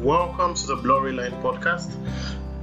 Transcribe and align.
Welcome 0.00 0.54
to 0.54 0.66
the 0.66 0.76
Glory 0.76 1.12
Line 1.12 1.32
podcast. 1.42 1.92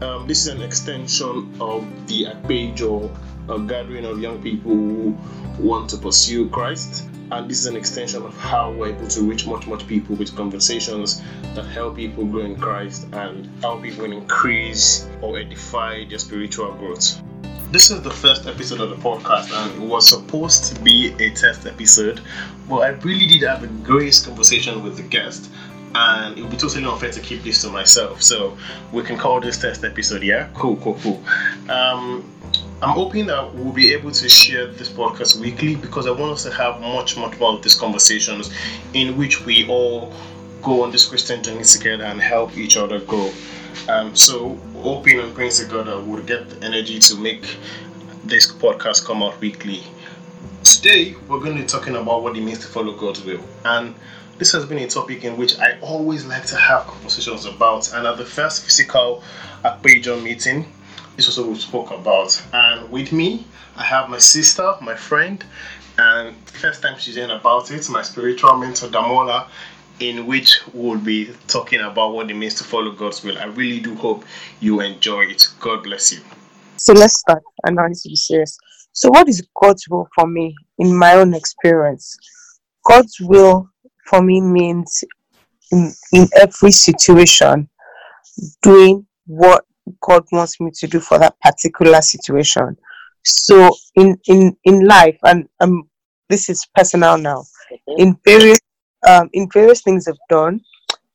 Um, 0.01 0.27
this 0.27 0.47
is 0.47 0.47
an 0.47 0.63
extension 0.63 1.55
of 1.61 1.85
the 2.07 2.25
Apejo 2.25 3.15
a 3.47 3.59
gathering 3.59 4.05
of 4.05 4.19
young 4.19 4.41
people 4.41 4.71
who 4.71 5.15
want 5.59 5.87
to 5.91 5.97
pursue 5.97 6.49
Christ. 6.49 7.03
And 7.29 7.47
this 7.47 7.59
is 7.59 7.67
an 7.67 7.75
extension 7.75 8.23
of 8.23 8.35
how 8.37 8.71
we're 8.71 8.89
able 8.89 9.07
to 9.09 9.21
reach 9.21 9.45
much, 9.45 9.67
much 9.67 9.85
people 9.85 10.15
with 10.15 10.35
conversations 10.35 11.21
that 11.53 11.65
help 11.65 11.97
people 11.97 12.25
grow 12.25 12.41
in 12.41 12.55
Christ 12.55 13.05
and 13.13 13.47
help 13.61 13.83
people 13.83 14.05
increase 14.05 15.07
or 15.21 15.37
edify 15.37 16.05
their 16.05 16.17
spiritual 16.17 16.73
growth. 16.73 17.21
This 17.71 17.91
is 17.91 18.01
the 18.01 18.09
first 18.09 18.47
episode 18.47 18.79
of 18.79 18.89
the 18.89 18.95
podcast, 18.95 19.51
and 19.51 19.83
it 19.83 19.85
was 19.85 20.09
supposed 20.09 20.73
to 20.73 20.81
be 20.81 21.13
a 21.19 21.29
test 21.35 21.67
episode, 21.67 22.21
but 22.67 22.77
I 22.77 22.87
really 23.03 23.27
did 23.27 23.41
have 23.41 23.61
a 23.61 23.67
great 23.67 24.21
conversation 24.25 24.83
with 24.83 24.95
the 24.95 25.03
guest 25.03 25.51
and 25.95 26.37
it 26.37 26.41
would 26.41 26.51
be 26.51 26.57
totally 26.57 26.85
unfair 26.85 27.11
to 27.11 27.19
keep 27.19 27.43
this 27.43 27.61
to 27.61 27.69
myself. 27.69 28.21
So 28.21 28.57
we 28.91 29.03
can 29.03 29.17
call 29.17 29.39
this 29.41 29.57
test 29.57 29.83
episode. 29.83 30.23
Yeah, 30.23 30.49
cool, 30.53 30.77
cool, 30.77 30.97
cool. 31.01 31.23
Um, 31.69 32.31
I'm 32.81 32.89
hoping 32.89 33.25
that 33.27 33.55
we'll 33.55 33.73
be 33.73 33.93
able 33.93 34.11
to 34.11 34.29
share 34.29 34.67
this 34.67 34.89
podcast 34.89 35.39
weekly 35.39 35.75
because 35.75 36.05
I 36.05 36.11
want 36.11 36.33
us 36.33 36.43
to 36.43 36.51
have 36.53 36.79
much, 36.79 37.17
much 37.17 37.39
more 37.39 37.53
of 37.53 37.63
these 37.63 37.73
conversations 37.73 38.53
in 38.93 39.17
which 39.17 39.45
we 39.45 39.67
all 39.67 40.13
go 40.61 40.83
on 40.83 40.91
this 40.91 41.05
Christian 41.05 41.41
journey 41.41 41.63
together 41.63 42.03
and 42.03 42.21
help 42.21 42.55
each 42.55 42.77
other 42.77 42.99
grow. 42.99 43.31
Um, 43.89 44.15
so, 44.15 44.55
hoping 44.81 45.19
and 45.19 45.33
praying 45.33 45.51
to 45.51 45.65
God 45.65 45.87
that 45.87 46.03
we'll 46.03 46.23
get 46.23 46.49
the 46.49 46.65
energy 46.65 46.99
to 46.99 47.15
make 47.15 47.57
this 48.25 48.51
podcast 48.51 49.05
come 49.05 49.23
out 49.23 49.39
weekly. 49.39 49.81
Today, 50.63 51.15
we're 51.27 51.39
going 51.39 51.55
to 51.55 51.61
be 51.61 51.67
talking 51.67 51.95
about 51.95 52.23
what 52.23 52.37
it 52.37 52.41
means 52.41 52.59
to 52.59 52.67
follow 52.67 52.95
God's 52.95 53.23
will. 53.23 53.41
And 53.65 53.95
this 54.37 54.51
has 54.51 54.65
been 54.65 54.79
a 54.79 54.87
topic 54.87 55.23
in 55.23 55.37
which 55.37 55.57
I 55.59 55.79
always 55.81 56.25
like 56.25 56.45
to 56.47 56.55
have 56.55 56.85
conversations 56.87 57.45
about. 57.45 57.93
And 57.93 58.05
at 58.05 58.17
the 58.17 58.25
first 58.25 58.63
physical 58.63 59.23
Akpejon 59.63 60.23
meeting, 60.23 60.71
this 61.15 61.27
was 61.27 61.39
what 61.39 61.49
we 61.49 61.55
spoke 61.55 61.91
about. 61.91 62.41
And 62.53 62.89
with 62.91 63.11
me, 63.11 63.45
I 63.75 63.83
have 63.83 64.09
my 64.09 64.19
sister, 64.19 64.75
my 64.81 64.95
friend, 64.95 65.43
and 65.97 66.35
first 66.49 66.81
time 66.81 66.97
she's 66.99 67.15
hearing 67.15 67.31
about 67.31 67.71
it, 67.71 67.89
my 67.89 68.01
spiritual 68.01 68.57
mentor 68.57 68.87
Damola, 68.87 69.47
in 69.99 70.27
which 70.27 70.59
we'll 70.73 70.99
be 70.99 71.31
talking 71.47 71.81
about 71.81 72.13
what 72.13 72.29
it 72.29 72.35
means 72.35 72.55
to 72.55 72.63
follow 72.63 72.91
God's 72.91 73.23
will. 73.23 73.37
I 73.37 73.45
really 73.45 73.79
do 73.79 73.95
hope 73.95 74.25
you 74.59 74.81
enjoy 74.81 75.25
it. 75.25 75.47
God 75.59 75.83
bless 75.83 76.13
you. 76.13 76.19
So 76.77 76.93
let's 76.93 77.19
start 77.19 77.41
and 77.63 77.75
now 77.75 77.87
to 77.87 78.09
be 78.09 78.15
serious. 78.15 78.57
So 78.97 79.09
what 79.11 79.29
is 79.29 79.47
God's 79.61 79.87
will 79.87 80.07
for 80.15 80.25
me 80.25 80.55
in 80.79 80.97
my 80.97 81.13
own 81.13 81.35
experience? 81.35 82.17
God's 82.83 83.19
will 83.21 83.69
for 84.07 84.23
me 84.23 84.41
means 84.41 85.03
in, 85.71 85.93
in 86.13 86.27
every 86.35 86.71
situation 86.71 87.69
doing 88.63 89.05
what 89.27 89.65
God 90.01 90.23
wants 90.31 90.59
me 90.59 90.71
to 90.79 90.87
do 90.87 90.99
for 90.99 91.19
that 91.19 91.39
particular 91.41 92.01
situation. 92.01 92.75
So 93.23 93.69
in 93.93 94.17
in 94.25 94.57
in 94.63 94.87
life, 94.87 95.19
and 95.23 95.47
um, 95.59 95.87
this 96.27 96.49
is 96.49 96.65
personal 96.73 97.19
now. 97.19 97.43
Mm-hmm. 97.71 98.01
In 98.01 98.17
various 98.25 98.59
um, 99.07 99.29
in 99.31 99.47
various 99.53 99.83
things 99.83 100.07
I've 100.07 100.27
done, 100.27 100.59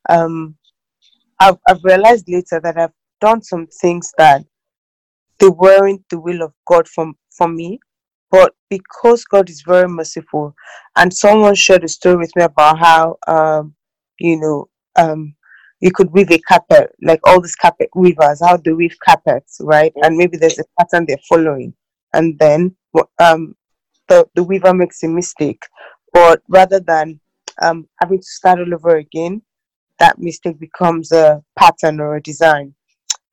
um, 0.09 0.55
I've 1.41 1.59
I've 1.69 1.83
realized 1.83 2.27
later 2.29 2.61
that 2.63 2.79
I've 2.79 2.95
done 3.21 3.43
some 3.43 3.67
things 3.81 4.13
that 4.19 4.45
they 5.41 5.49
weren't 5.49 6.05
the 6.11 6.21
will 6.21 6.43
of 6.43 6.53
God 6.69 6.87
for 6.87 7.13
for 7.37 7.49
me, 7.49 7.81
but 8.31 8.55
because 8.71 9.25
God 9.25 9.51
is 9.51 9.63
very 9.63 9.89
merciful, 9.89 10.55
and 10.97 11.13
someone 11.13 11.55
shared 11.55 11.85
a 11.85 11.89
story 11.89 12.17
with 12.17 12.33
me 12.37 12.45
about 12.45 12.79
how 12.79 13.17
um, 13.29 13.75
you 14.19 14.39
know 14.41 14.69
um, 14.97 15.35
you 15.81 15.91
could 15.91 16.13
weave 16.13 16.31
a 16.31 16.39
carpet, 16.39 16.95
like 17.03 17.21
all 17.25 17.41
these 17.41 17.57
carpet 17.57 17.91
weavers, 17.95 18.41
how 18.45 18.57
they 18.57 18.73
weave 18.73 18.97
carpets, 19.05 19.59
right? 19.63 19.93
And 20.03 20.17
maybe 20.17 20.37
there's 20.37 20.59
a 20.59 20.65
pattern 20.79 21.07
they're 21.07 21.19
following, 21.29 21.75
and 22.15 22.39
then 22.39 22.77
um, 23.19 23.55
the 24.09 24.27
the 24.35 24.43
weaver 24.43 24.73
makes 24.75 25.03
a 25.03 25.09
mistake, 25.09 25.63
but 26.13 26.43
rather 26.49 26.81
than 26.81 27.21
um, 27.63 27.89
having 28.01 28.19
to 28.19 28.27
start 28.27 28.59
all 28.61 28.75
over 28.75 28.97
again, 28.97 29.43
that 29.99 30.19
mistake 30.19 30.59
becomes 30.59 31.13
a 31.13 31.43
pattern 31.59 32.01
or 32.01 32.17
a 32.17 32.23
design, 32.23 32.75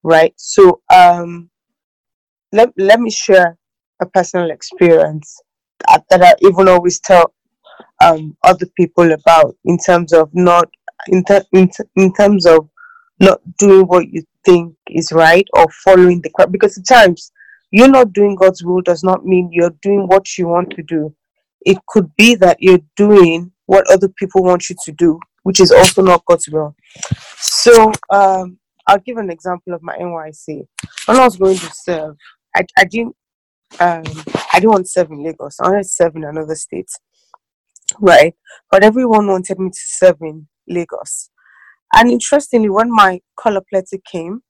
right? 0.03 0.33
So 0.37 0.81
um, 0.93 1.49
let 2.51 2.69
let 2.77 2.99
me 2.99 3.11
share 3.11 3.57
a 4.01 4.05
personal 4.05 4.51
experience 4.51 5.41
that, 5.87 6.03
that 6.09 6.21
I 6.23 6.35
even 6.41 6.67
always 6.67 6.99
tell 6.99 7.33
um, 8.03 8.35
other 8.43 8.65
people 8.77 9.11
about 9.11 9.55
in 9.65 9.77
terms 9.77 10.13
of 10.13 10.29
not 10.33 10.69
in, 11.07 11.23
ter- 11.23 11.45
in, 11.53 11.69
ter- 11.69 11.89
in 11.95 12.13
terms 12.13 12.45
of 12.45 12.69
not 13.19 13.39
doing 13.57 13.85
what 13.87 14.09
you 14.09 14.23
think 14.45 14.75
is 14.87 15.11
right 15.11 15.47
or 15.53 15.65
following 15.83 16.21
the 16.21 16.29
crowd 16.29 16.51
because 16.51 16.77
at 16.77 16.87
times 16.87 17.31
you're 17.71 17.89
not 17.89 18.13
doing 18.13 18.35
God's 18.35 18.63
will 18.63 18.81
does 18.81 19.03
not 19.03 19.25
mean 19.25 19.49
you're 19.51 19.75
doing 19.81 20.07
what 20.07 20.37
you 20.37 20.47
want 20.47 20.71
to 20.71 20.83
do. 20.83 21.13
It 21.65 21.77
could 21.87 22.09
be 22.15 22.35
that 22.35 22.57
you're 22.59 22.79
doing 22.95 23.51
what 23.65 23.89
other 23.91 24.07
people 24.07 24.43
want 24.43 24.69
you 24.69 24.75
to 24.85 24.91
do, 24.93 25.19
which 25.43 25.59
is 25.59 25.71
also 25.71 26.01
not 26.01 26.25
God's 26.25 26.49
will. 26.49 26.75
So 27.37 27.91
um, 28.09 28.57
I'll 28.87 28.99
give 28.99 29.17
an 29.17 29.29
example 29.29 29.73
of 29.73 29.83
my 29.83 29.95
NYSC. 29.97 30.65
When 31.05 31.17
I 31.17 31.25
was 31.25 31.37
going 31.37 31.57
to 31.57 31.71
serve, 31.71 32.15
I, 32.55 32.65
I 32.77 32.85
didn't 32.85 33.15
um, 33.79 34.03
I 34.53 34.59
didn't 34.59 34.71
want 34.71 34.85
to 34.85 34.91
serve 34.91 35.11
in 35.11 35.23
Lagos. 35.23 35.59
I 35.59 35.69
wanted 35.69 35.83
to 35.83 35.89
serve 35.89 36.15
in 36.15 36.23
another 36.23 36.55
state, 36.55 36.89
right? 37.99 38.35
But 38.71 38.83
everyone 38.83 39.27
wanted 39.27 39.59
me 39.59 39.69
to 39.69 39.79
serve 39.79 40.17
in 40.21 40.47
Lagos. 40.67 41.29
And 41.93 42.09
interestingly, 42.09 42.69
when 42.69 42.91
my 42.91 43.21
call-up 43.35 43.65
letter 43.71 43.97
came, 44.11 44.41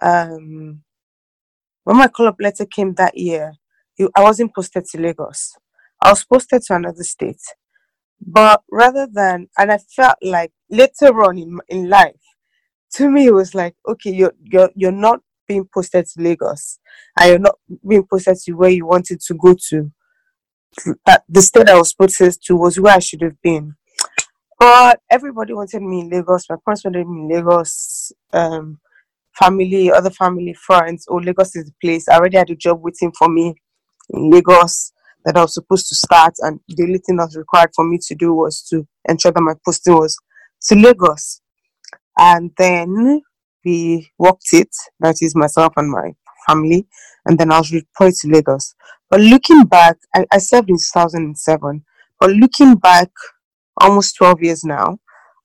um, 0.00 0.82
when 1.84 1.96
my 1.96 2.08
call-up 2.08 2.36
letter 2.40 2.66
came 2.66 2.94
that 2.94 3.16
year, 3.16 3.54
I 4.16 4.22
wasn't 4.22 4.54
posted 4.54 4.84
to 4.86 5.00
Lagos. 5.00 5.54
I 6.02 6.10
was 6.10 6.24
posted 6.24 6.62
to 6.62 6.74
another 6.74 7.02
state. 7.02 7.40
But 8.24 8.62
rather 8.70 9.08
than, 9.10 9.48
and 9.58 9.72
I 9.72 9.78
felt 9.78 10.16
like 10.22 10.52
later 10.70 11.22
on 11.24 11.38
in 11.38 11.58
in 11.68 11.88
life, 11.88 12.14
to 12.94 13.10
me 13.10 13.26
it 13.26 13.34
was 13.34 13.54
like, 13.54 13.74
okay, 13.88 14.12
you're 14.12 14.34
you're 14.42 14.70
you're 14.74 14.92
not 14.92 15.20
being 15.52 15.68
posted 15.72 16.06
to 16.06 16.22
Lagos, 16.22 16.78
and 17.18 17.28
you're 17.28 17.38
not 17.38 17.56
being 17.86 18.06
posted 18.10 18.36
to 18.36 18.52
where 18.52 18.70
you 18.70 18.86
wanted 18.86 19.20
to 19.20 19.34
go 19.34 19.54
to. 19.68 19.92
That 21.04 21.24
the 21.28 21.42
state 21.42 21.68
I 21.68 21.76
was 21.76 21.92
posted 21.92 22.34
to 22.44 22.56
was 22.56 22.80
where 22.80 22.94
I 22.94 22.98
should 23.00 23.22
have 23.22 23.40
been. 23.42 23.74
But 24.58 25.00
everybody 25.10 25.52
wanted 25.52 25.82
me 25.82 26.00
in 26.00 26.10
Lagos. 26.10 26.48
My 26.48 26.56
parents 26.64 26.84
wanted 26.84 27.06
me 27.06 27.20
in 27.20 27.28
Lagos. 27.28 28.12
Um, 28.32 28.78
family, 29.34 29.90
other 29.90 30.10
family, 30.10 30.54
friends. 30.54 31.06
Oh, 31.08 31.16
Lagos 31.16 31.56
is 31.56 31.66
the 31.66 31.74
place. 31.80 32.08
I 32.08 32.16
already 32.16 32.38
had 32.38 32.50
a 32.50 32.56
job 32.56 32.80
waiting 32.80 33.12
for 33.18 33.28
me 33.28 33.54
in 34.10 34.30
Lagos 34.30 34.92
that 35.24 35.36
I 35.36 35.42
was 35.42 35.54
supposed 35.54 35.88
to 35.88 35.94
start, 35.94 36.34
and 36.40 36.58
the 36.68 36.82
only 36.82 36.98
thing 36.98 37.16
that 37.16 37.26
was 37.26 37.36
required 37.36 37.70
for 37.76 37.84
me 37.84 37.98
to 38.06 38.14
do 38.14 38.32
was 38.34 38.62
to 38.70 38.86
ensure 39.08 39.32
that 39.32 39.40
my 39.42 39.54
posting 39.64 39.94
was 39.94 40.16
to 40.62 40.74
Lagos. 40.74 41.40
And 42.18 42.50
then 42.56 43.22
we 43.64 44.10
worked 44.18 44.48
it, 44.52 44.70
that 45.00 45.16
is 45.20 45.34
myself 45.34 45.72
and 45.76 45.90
my 45.90 46.12
family, 46.48 46.86
and 47.26 47.38
then 47.38 47.52
I 47.52 47.58
was 47.58 47.70
deployed 47.70 48.14
to 48.20 48.28
Lagos. 48.28 48.74
But 49.10 49.20
looking 49.20 49.64
back, 49.64 49.96
I, 50.14 50.24
I 50.32 50.38
served 50.38 50.70
in 50.70 50.76
2007, 50.76 51.84
but 52.18 52.30
looking 52.30 52.76
back 52.76 53.10
almost 53.80 54.16
12 54.16 54.42
years 54.42 54.64
now, 54.64 54.98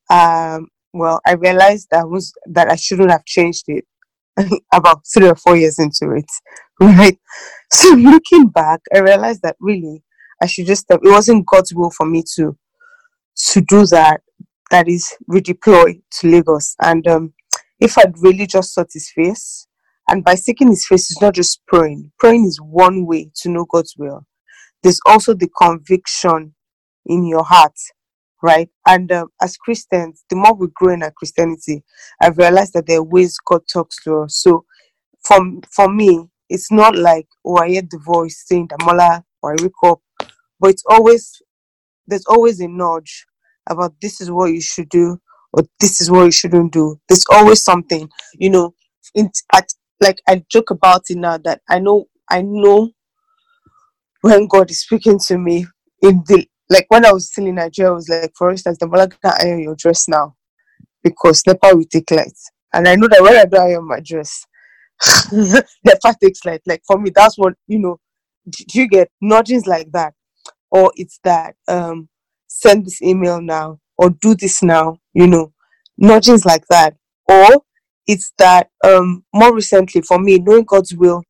um, 0.09 0.67
well, 0.94 1.19
I 1.25 1.33
realized 1.33 1.88
that 1.91 2.09
was 2.09 2.33
that 2.47 2.69
I 2.69 2.75
shouldn't 2.75 3.11
have 3.11 3.25
changed 3.25 3.66
it 3.67 3.85
about 4.73 5.01
three 5.13 5.28
or 5.28 5.35
four 5.35 5.55
years 5.57 5.79
into 5.79 6.16
it, 6.16 6.25
right? 6.79 7.17
So 7.72 7.89
looking 7.89 8.47
back, 8.47 8.81
I 8.94 8.99
realized 8.99 9.41
that 9.44 9.57
really 9.59 10.03
I 10.41 10.45
should 10.45 10.66
just 10.66 10.85
it 10.89 10.99
wasn't 11.03 11.45
God's 11.45 11.73
will 11.73 11.91
for 11.91 12.05
me 12.05 12.23
to 12.35 12.57
to 13.51 13.61
do 13.61 13.85
that. 13.88 14.22
That 14.69 14.88
is 14.89 15.13
redeploy 15.29 16.01
to 16.19 16.28
Lagos, 16.28 16.75
and 16.81 17.07
um, 17.07 17.34
if 17.79 17.97
I'd 17.97 18.18
really 18.20 18.47
just 18.47 18.74
sought 18.74 18.90
His 18.94 19.12
face, 19.14 19.68
and 20.09 20.24
by 20.24 20.35
seeking 20.35 20.70
His 20.70 20.85
face, 20.85 21.12
it's 21.12 21.22
not 21.22 21.35
just 21.35 21.66
praying. 21.68 22.12
Praying 22.20 22.46
is 22.46 22.59
one 22.62 23.06
way 23.06 23.32
to 23.41 23.50
know 23.50 23.66
God's 23.66 23.96
will. 23.97 24.26
There's 24.84 25.00
also 25.06 25.34
the 25.34 25.50
conviction 25.59 26.56
in 27.06 27.26
your 27.26 27.44
heart 27.44 27.78
right? 28.41 28.70
And 28.88 29.12
um, 29.12 29.29
as 29.41 29.58
Christians, 29.58 30.24
the 30.29 30.35
more 30.35 30.53
we 30.53 30.68
grow 30.76 30.94
in 30.94 31.03
our 31.03 31.12
Christianity, 31.12 31.84
I've 32.22 32.38
realized 32.38 32.74
that 32.74 32.88
there 32.88 33.00
are 33.00 33.03
ways 33.03 33.38
God 33.46 33.62
talks 33.72 34.02
to 34.03 34.22
us. 34.22 34.38
So, 34.41 34.66
for 35.26 35.40
for 35.76 35.91
me, 35.91 36.28
it's 36.50 36.72
not 36.72 36.96
like 36.96 37.28
oh, 37.46 37.58
I 37.58 37.70
hear 37.70 37.82
the 37.82 38.00
voice 38.06 38.44
saying 38.46 38.70
Damola 38.70 39.23
or 39.41 39.53
I 39.53 39.56
wake 39.62 39.72
up, 39.84 40.02
but 40.59 40.70
it's 40.70 40.84
always 40.90 41.41
there's 42.08 42.26
always 42.28 42.59
a 42.59 42.68
nudge 42.68 43.26
about 43.70 43.96
this 44.02 44.22
is 44.22 44.32
what 44.32 44.53
you 44.53 44.62
should 44.62 44.90
do 44.90 45.20
or 45.53 45.64
this 45.79 46.02
is 46.02 46.11
what 46.11 46.26
you 46.26 46.32
shouldn't 46.32 46.73
do. 46.73 46.99
There's 47.08 47.26
always 47.32 47.64
something, 47.64 48.09
you 48.34 48.49
know. 48.49 48.73
In, 49.16 49.32
at, 49.53 49.67
like 50.02 50.22
I 50.28 50.44
joke 50.49 50.70
about 50.70 51.03
it 51.09 51.17
now 51.17 51.38
that 51.40 51.61
I 51.70 51.79
know 51.79 52.05
I 52.29 52.41
know 52.41 52.91
when 54.22 54.47
God 54.47 54.70
is 54.70 54.82
speaking 54.82 55.20
to 55.28 55.38
me 55.38 55.66
in 56.02 56.23
the 56.28 56.46
like 56.70 56.85
when 56.90 57.05
I 57.05 57.14
was 57.14 57.29
still 57.32 57.47
in 57.47 57.55
Nigeria, 57.55 57.91
I 57.91 57.96
was 57.96 58.09
like, 58.09 58.32
for 58.38 58.52
instance, 58.52 58.78
the 58.79 58.88
Malaga 58.88 59.17
iron 59.40 59.61
your 59.61 59.76
dress 59.76 60.08
now 60.08 60.35
because 61.03 61.41
NEPA 61.47 61.76
will 61.76 61.85
take 61.85 62.11
light. 62.11 62.38
And 62.73 62.88
I 62.88 62.96
know 62.96 63.08
that 63.08 63.22
when 63.22 63.35
I 63.38 63.46
do 63.46 63.58
iron 63.58 63.88
my 63.88 64.02
dress, 64.02 64.46
NEPA 65.32 66.16
takes 66.22 66.44
light. 66.46 66.61
Like 66.66 66.82
for 66.85 66.99
me, 66.99 67.11
that's 67.14 67.38
what 67.38 67.53
you 67.67 67.79
know. 67.79 67.99
Do 68.49 68.79
you 68.79 68.88
get 68.88 69.09
nudgings 69.22 69.66
like 69.67 69.91
that? 69.91 70.14
Or 70.72 70.91
it's 70.96 71.20
that 71.23 71.55
um 71.67 72.09
send 72.47 72.85
this 72.85 73.02
email 73.02 73.41
now 73.41 73.79
or 73.97 74.09
do 74.09 74.35
this 74.35 74.61
now, 74.61 74.97
you 75.17 75.28
know, 75.28 75.53
nudgings 75.99 76.46
like 76.46 76.67
that. 76.69 76.96
Or 77.29 77.64
it's 78.08 78.34
that 78.40 78.72
um 78.85 79.25
more 79.35 79.55
recently 79.55 80.02
for 80.03 80.19
me, 80.19 80.40
knowing 80.40 80.66
God's 80.66 80.96
will 80.96 81.23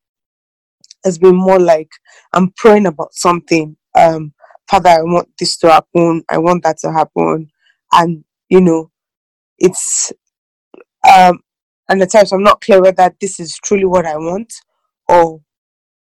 has 1.05 1.17
been 1.19 1.35
more 1.35 1.59
like 1.59 1.89
I'm 2.33 2.51
praying 2.57 2.87
about 2.87 3.13
something. 3.13 3.77
Um, 3.97 4.33
Father, 4.69 4.89
I 4.91 5.01
want 5.03 5.29
this 5.39 5.57
to 5.59 5.71
happen, 5.71 6.23
I 6.29 6.39
want 6.39 6.63
that 6.63 6.79
to 6.79 6.93
happen. 6.93 7.49
And 7.93 8.25
you 8.49 8.61
know, 8.61 8.91
it's 9.59 10.13
um 11.09 11.39
and 11.89 12.01
at 12.01 12.11
times 12.11 12.33
I'm 12.33 12.43
not 12.43 12.61
clear 12.61 12.81
whether 12.81 13.11
this 13.21 13.39
is 13.39 13.57
truly 13.63 13.85
what 13.85 14.05
I 14.07 14.17
want 14.17 14.53
or 15.09 15.41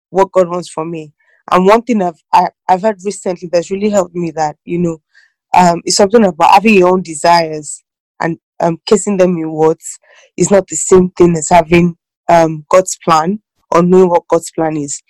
what 0.10 0.32
God 0.32 0.50
wants 0.50 0.70
for 0.70 0.86
me. 0.86 1.14
And 1.52 1.66
one 1.66 1.84
thing 1.84 2.02
I've 2.02 2.22
I, 2.34 2.50
I've 2.70 2.84
heard 2.84 2.98
recently 3.06 3.50
that's 3.52 3.72
really 3.72 3.90
helped 3.90 4.16
me 4.16 4.32
that 4.32 4.58
you 4.66 4.80
know 4.80 5.00
um 5.58 5.82
it's 5.86 5.98
something 5.98 6.26
about 6.26 6.54
having 6.54 6.76
your 6.76 6.90
own 6.90 7.04
desires 7.04 7.84
and 8.22 8.40
um 8.62 8.80
them 8.90 9.38
in 9.38 9.52
words 9.52 10.00
is 10.38 10.52
not 10.52 10.68
the 10.68 10.78
same 10.78 11.12
thing 11.12 11.36
as 11.38 11.50
having 11.50 11.98
um 12.30 12.66
God's 12.70 12.98
plan 13.06 13.42
or 13.72 13.84
knowing 13.84 14.10
what 14.10 14.28
God's 14.30 14.52
plan 14.52 14.78
is. 14.78 15.02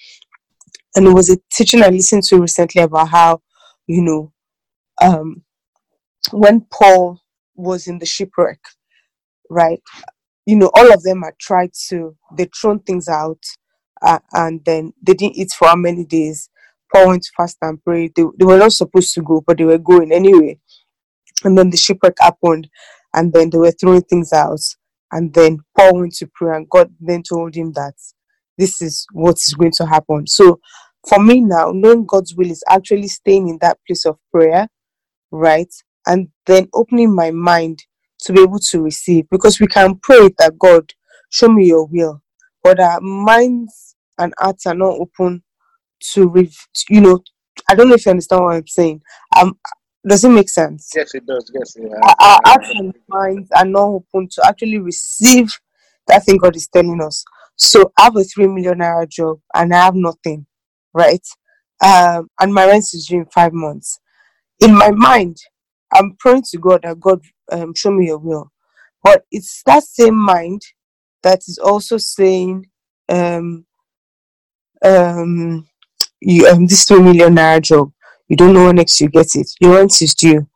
And 0.95 1.07
it 1.07 1.13
was 1.13 1.29
a 1.29 1.37
teaching 1.53 1.83
I 1.83 1.89
listened 1.89 2.23
to 2.25 2.41
recently 2.41 2.81
about 2.83 3.09
how 3.09 3.41
you 3.87 4.01
know 4.03 4.33
um 5.01 5.43
when 6.31 6.65
Paul 6.71 7.21
was 7.55 7.87
in 7.87 7.99
the 7.99 8.05
shipwreck, 8.05 8.59
right? 9.49 9.81
You 10.45 10.55
know, 10.57 10.71
all 10.75 10.93
of 10.93 11.03
them 11.03 11.23
had 11.23 11.39
tried 11.39 11.71
to, 11.89 12.15
they 12.37 12.45
thrown 12.45 12.79
things 12.79 13.07
out 13.07 13.43
uh, 14.01 14.19
and 14.33 14.63
then 14.65 14.93
they 15.01 15.13
didn't 15.13 15.37
eat 15.37 15.51
for 15.51 15.67
how 15.69 15.75
many 15.75 16.05
days. 16.05 16.49
Paul 16.93 17.09
went 17.09 17.27
fast 17.35 17.57
and 17.61 17.83
pray. 17.83 18.11
They, 18.15 18.23
they 18.39 18.45
were 18.45 18.57
not 18.57 18.73
supposed 18.73 19.13
to 19.15 19.21
go, 19.21 19.43
but 19.45 19.57
they 19.57 19.65
were 19.65 19.77
going 19.77 20.11
anyway. 20.11 20.59
And 21.43 21.57
then 21.57 21.69
the 21.69 21.77
shipwreck 21.77 22.15
happened 22.19 22.69
and 23.13 23.33
then 23.33 23.49
they 23.49 23.57
were 23.57 23.71
throwing 23.71 24.01
things 24.03 24.33
out. 24.33 24.61
And 25.11 25.33
then 25.33 25.59
Paul 25.77 25.99
went 25.99 26.15
to 26.15 26.29
pray 26.35 26.55
and 26.55 26.69
God 26.69 26.93
then 26.99 27.23
told 27.23 27.55
him 27.55 27.73
that 27.73 27.93
this 28.57 28.81
is 28.81 29.05
what 29.13 29.37
is 29.37 29.53
going 29.53 29.73
to 29.77 29.85
happen. 29.85 30.27
So 30.27 30.59
for 31.07 31.23
me 31.23 31.41
now, 31.41 31.71
knowing 31.73 32.05
God's 32.05 32.35
will 32.35 32.51
is 32.51 32.63
actually 32.69 33.07
staying 33.07 33.47
in 33.49 33.57
that 33.61 33.79
place 33.87 34.05
of 34.05 34.17
prayer, 34.31 34.67
right? 35.31 35.73
and 36.07 36.29
then 36.47 36.67
opening 36.73 37.13
my 37.13 37.31
mind 37.31 37.83
to 38.21 38.33
be 38.33 38.41
able 38.41 38.59
to 38.59 38.81
receive 38.81 39.25
because 39.29 39.59
we 39.59 39.67
can 39.67 39.95
pray 40.01 40.29
that 40.39 40.57
God 40.59 40.91
show 41.29 41.49
me 41.49 41.67
your 41.67 41.85
will, 41.87 42.21
but 42.63 42.79
our 42.79 43.01
minds 43.01 43.95
and 44.17 44.33
hearts 44.39 44.65
are 44.65 44.75
not 44.75 44.99
open 44.99 45.43
to, 46.13 46.27
rev- 46.27 46.67
you 46.89 47.01
know, 47.01 47.23
I 47.69 47.75
don't 47.75 47.89
know 47.89 47.95
if 47.95 48.05
you 48.05 48.11
understand 48.11 48.43
what 48.43 48.55
I'm 48.55 48.67
saying. 48.67 49.01
Um, 49.35 49.57
does 50.07 50.23
it 50.23 50.29
make 50.29 50.49
sense? 50.49 50.89
Yes, 50.95 51.13
it 51.15 51.25
does. 51.25 51.51
Yes, 51.53 51.75
yeah. 51.79 51.89
Our, 52.03 52.15
our 52.19 52.39
hearts 52.45 52.69
and 52.75 52.93
minds 53.09 53.49
are 53.55 53.65
not 53.65 53.83
open 53.87 54.29
to 54.33 54.47
actually 54.47 54.79
receive 54.79 55.51
that 56.07 56.23
thing 56.25 56.37
God 56.37 56.55
is 56.55 56.67
telling 56.67 57.01
us. 57.01 57.23
So 57.57 57.91
I 57.97 58.03
have 58.05 58.15
a 58.15 58.23
three 58.23 58.47
million 58.47 58.79
naira 58.79 59.09
job 59.09 59.39
and 59.53 59.73
I 59.73 59.85
have 59.85 59.95
nothing, 59.95 60.45
right? 60.93 61.25
Um, 61.83 62.29
and 62.39 62.53
my 62.53 62.65
rent 62.67 62.83
is 62.93 63.07
due 63.07 63.19
in 63.19 63.25
five 63.25 63.53
months. 63.53 63.99
In 64.59 64.73
my 64.75 64.91
mind, 64.91 65.37
I'm 65.93 66.15
praying 66.19 66.43
to 66.51 66.57
God 66.57 66.83
that 66.83 66.99
God 66.99 67.21
um, 67.51 67.73
show 67.75 67.91
me 67.91 68.07
your 68.07 68.17
will. 68.17 68.51
But 69.03 69.23
it's 69.31 69.61
that 69.65 69.83
same 69.83 70.15
mind 70.17 70.61
that 71.23 71.39
is 71.47 71.57
also 71.57 71.97
saying, 71.97 72.67
um, 73.09 73.65
um, 74.83 75.67
you 76.21 76.47
um, 76.47 76.67
this 76.67 76.85
two 76.85 77.01
million 77.01 77.35
naira 77.35 77.61
job, 77.61 77.91
you 78.27 78.35
don't 78.35 78.53
know 78.53 78.65
when 78.65 78.75
next 78.75 78.99
you 78.99 79.09
get 79.09 79.35
it. 79.35 79.51
Your 79.59 79.75
rent 79.75 80.01
is 80.01 80.13
due. 80.13 80.47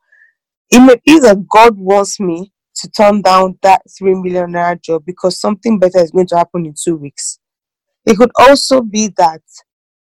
It 0.69 0.79
may 0.79 0.95
be 1.05 1.19
that 1.19 1.47
God 1.47 1.77
wants 1.77 2.19
me 2.19 2.51
to 2.75 2.89
turn 2.89 3.21
down 3.21 3.57
that 3.61 3.81
three 3.97 4.15
million 4.15 4.51
naira 4.53 4.81
job 4.81 5.03
because 5.05 5.39
something 5.39 5.79
better 5.79 5.99
is 5.99 6.11
going 6.11 6.27
to 6.27 6.37
happen 6.37 6.65
in 6.65 6.73
two 6.81 6.95
weeks. 6.95 7.39
It 8.05 8.17
could 8.17 8.31
also 8.39 8.81
be 8.81 9.09
that 9.17 9.41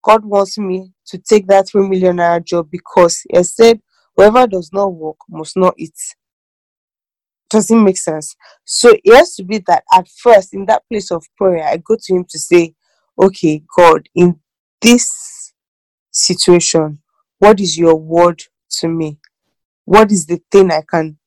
God 0.04 0.26
wants 0.26 0.58
me 0.58 0.92
to 1.08 1.18
take 1.18 1.48
that 1.48 1.70
three 1.70 1.88
million 1.88 2.18
naira 2.18 2.44
job 2.44 2.70
because 2.70 3.22
He 3.30 3.44
said 3.44 3.80
whoever 4.16 4.48
does 4.48 4.72
not 4.74 4.94
work 4.94 5.18
must 5.30 5.56
not 5.58 5.76
eat. 5.78 5.98
Doesn't 7.50 7.84
make 7.84 7.98
sense. 7.98 8.36
So 8.66 8.96
it 9.04 9.16
has 9.16 9.36
to 9.36 9.44
be 9.44 9.60
that 9.68 9.84
at 9.94 10.08
first, 10.08 10.54
in 10.54 10.66
that 10.66 10.84
place 10.92 11.12
of 11.12 11.24
prayer, 11.38 11.64
I 11.64 11.78
go 11.78 11.96
to 11.96 12.16
Him 12.16 12.26
to 12.30 12.40
say, 12.40 12.74
Okay, 13.22 13.64
God, 13.78 14.10
in 14.14 14.40
this 14.82 15.35
situation, 16.26 17.00
what 17.40 17.60
is 17.60 17.78
your 17.78 17.96
word 17.96 18.42
to 18.80 18.88
me? 18.88 19.20
What 19.86 20.12
is 20.12 20.26
the 20.26 20.42
thing 20.52 20.72
I 20.72 20.84
can 20.90 21.18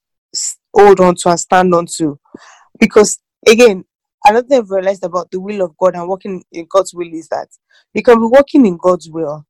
hold 0.74 1.00
on 1.00 1.14
to 1.16 1.30
and 1.30 1.40
stand 1.40 1.74
on 1.74 1.86
to? 1.96 2.18
Because 2.78 3.18
again, 3.46 3.84
another 4.24 4.46
thing 4.46 4.58
I've 4.58 4.70
realized 4.70 5.04
about 5.04 5.30
the 5.30 5.40
will 5.40 5.62
of 5.62 5.76
God 5.76 5.94
and 5.94 6.08
working 6.08 6.42
in 6.52 6.66
God's 6.68 6.94
will 6.94 7.12
is 7.12 7.28
that 7.28 7.48
you 7.94 8.02
can 8.02 8.18
be 8.18 8.26
working 8.26 8.66
in 8.66 8.76
God's 8.76 9.08
will, 9.10 9.46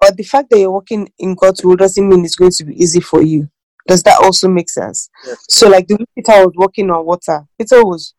but 0.00 0.16
the 0.16 0.24
fact 0.24 0.50
that 0.50 0.58
you're 0.58 0.72
working 0.72 1.08
in 1.18 1.34
God's 1.34 1.64
will 1.64 1.76
doesn't 1.76 2.08
mean 2.08 2.24
it's 2.24 2.36
going 2.36 2.50
to 2.50 2.64
be 2.64 2.82
easy 2.82 3.00
for 3.00 3.22
you. 3.22 3.48
Does 3.86 4.02
that 4.04 4.20
also 4.22 4.48
make 4.48 4.70
sense? 4.70 5.08
Yes. 5.26 5.44
So, 5.48 5.68
like 5.68 5.86
the 5.88 6.04
Peter 6.14 6.32
was 6.44 6.52
walking 6.54 6.90
on 6.90 7.04
water, 7.04 7.44
Peter 7.58 7.84
was 7.84 8.14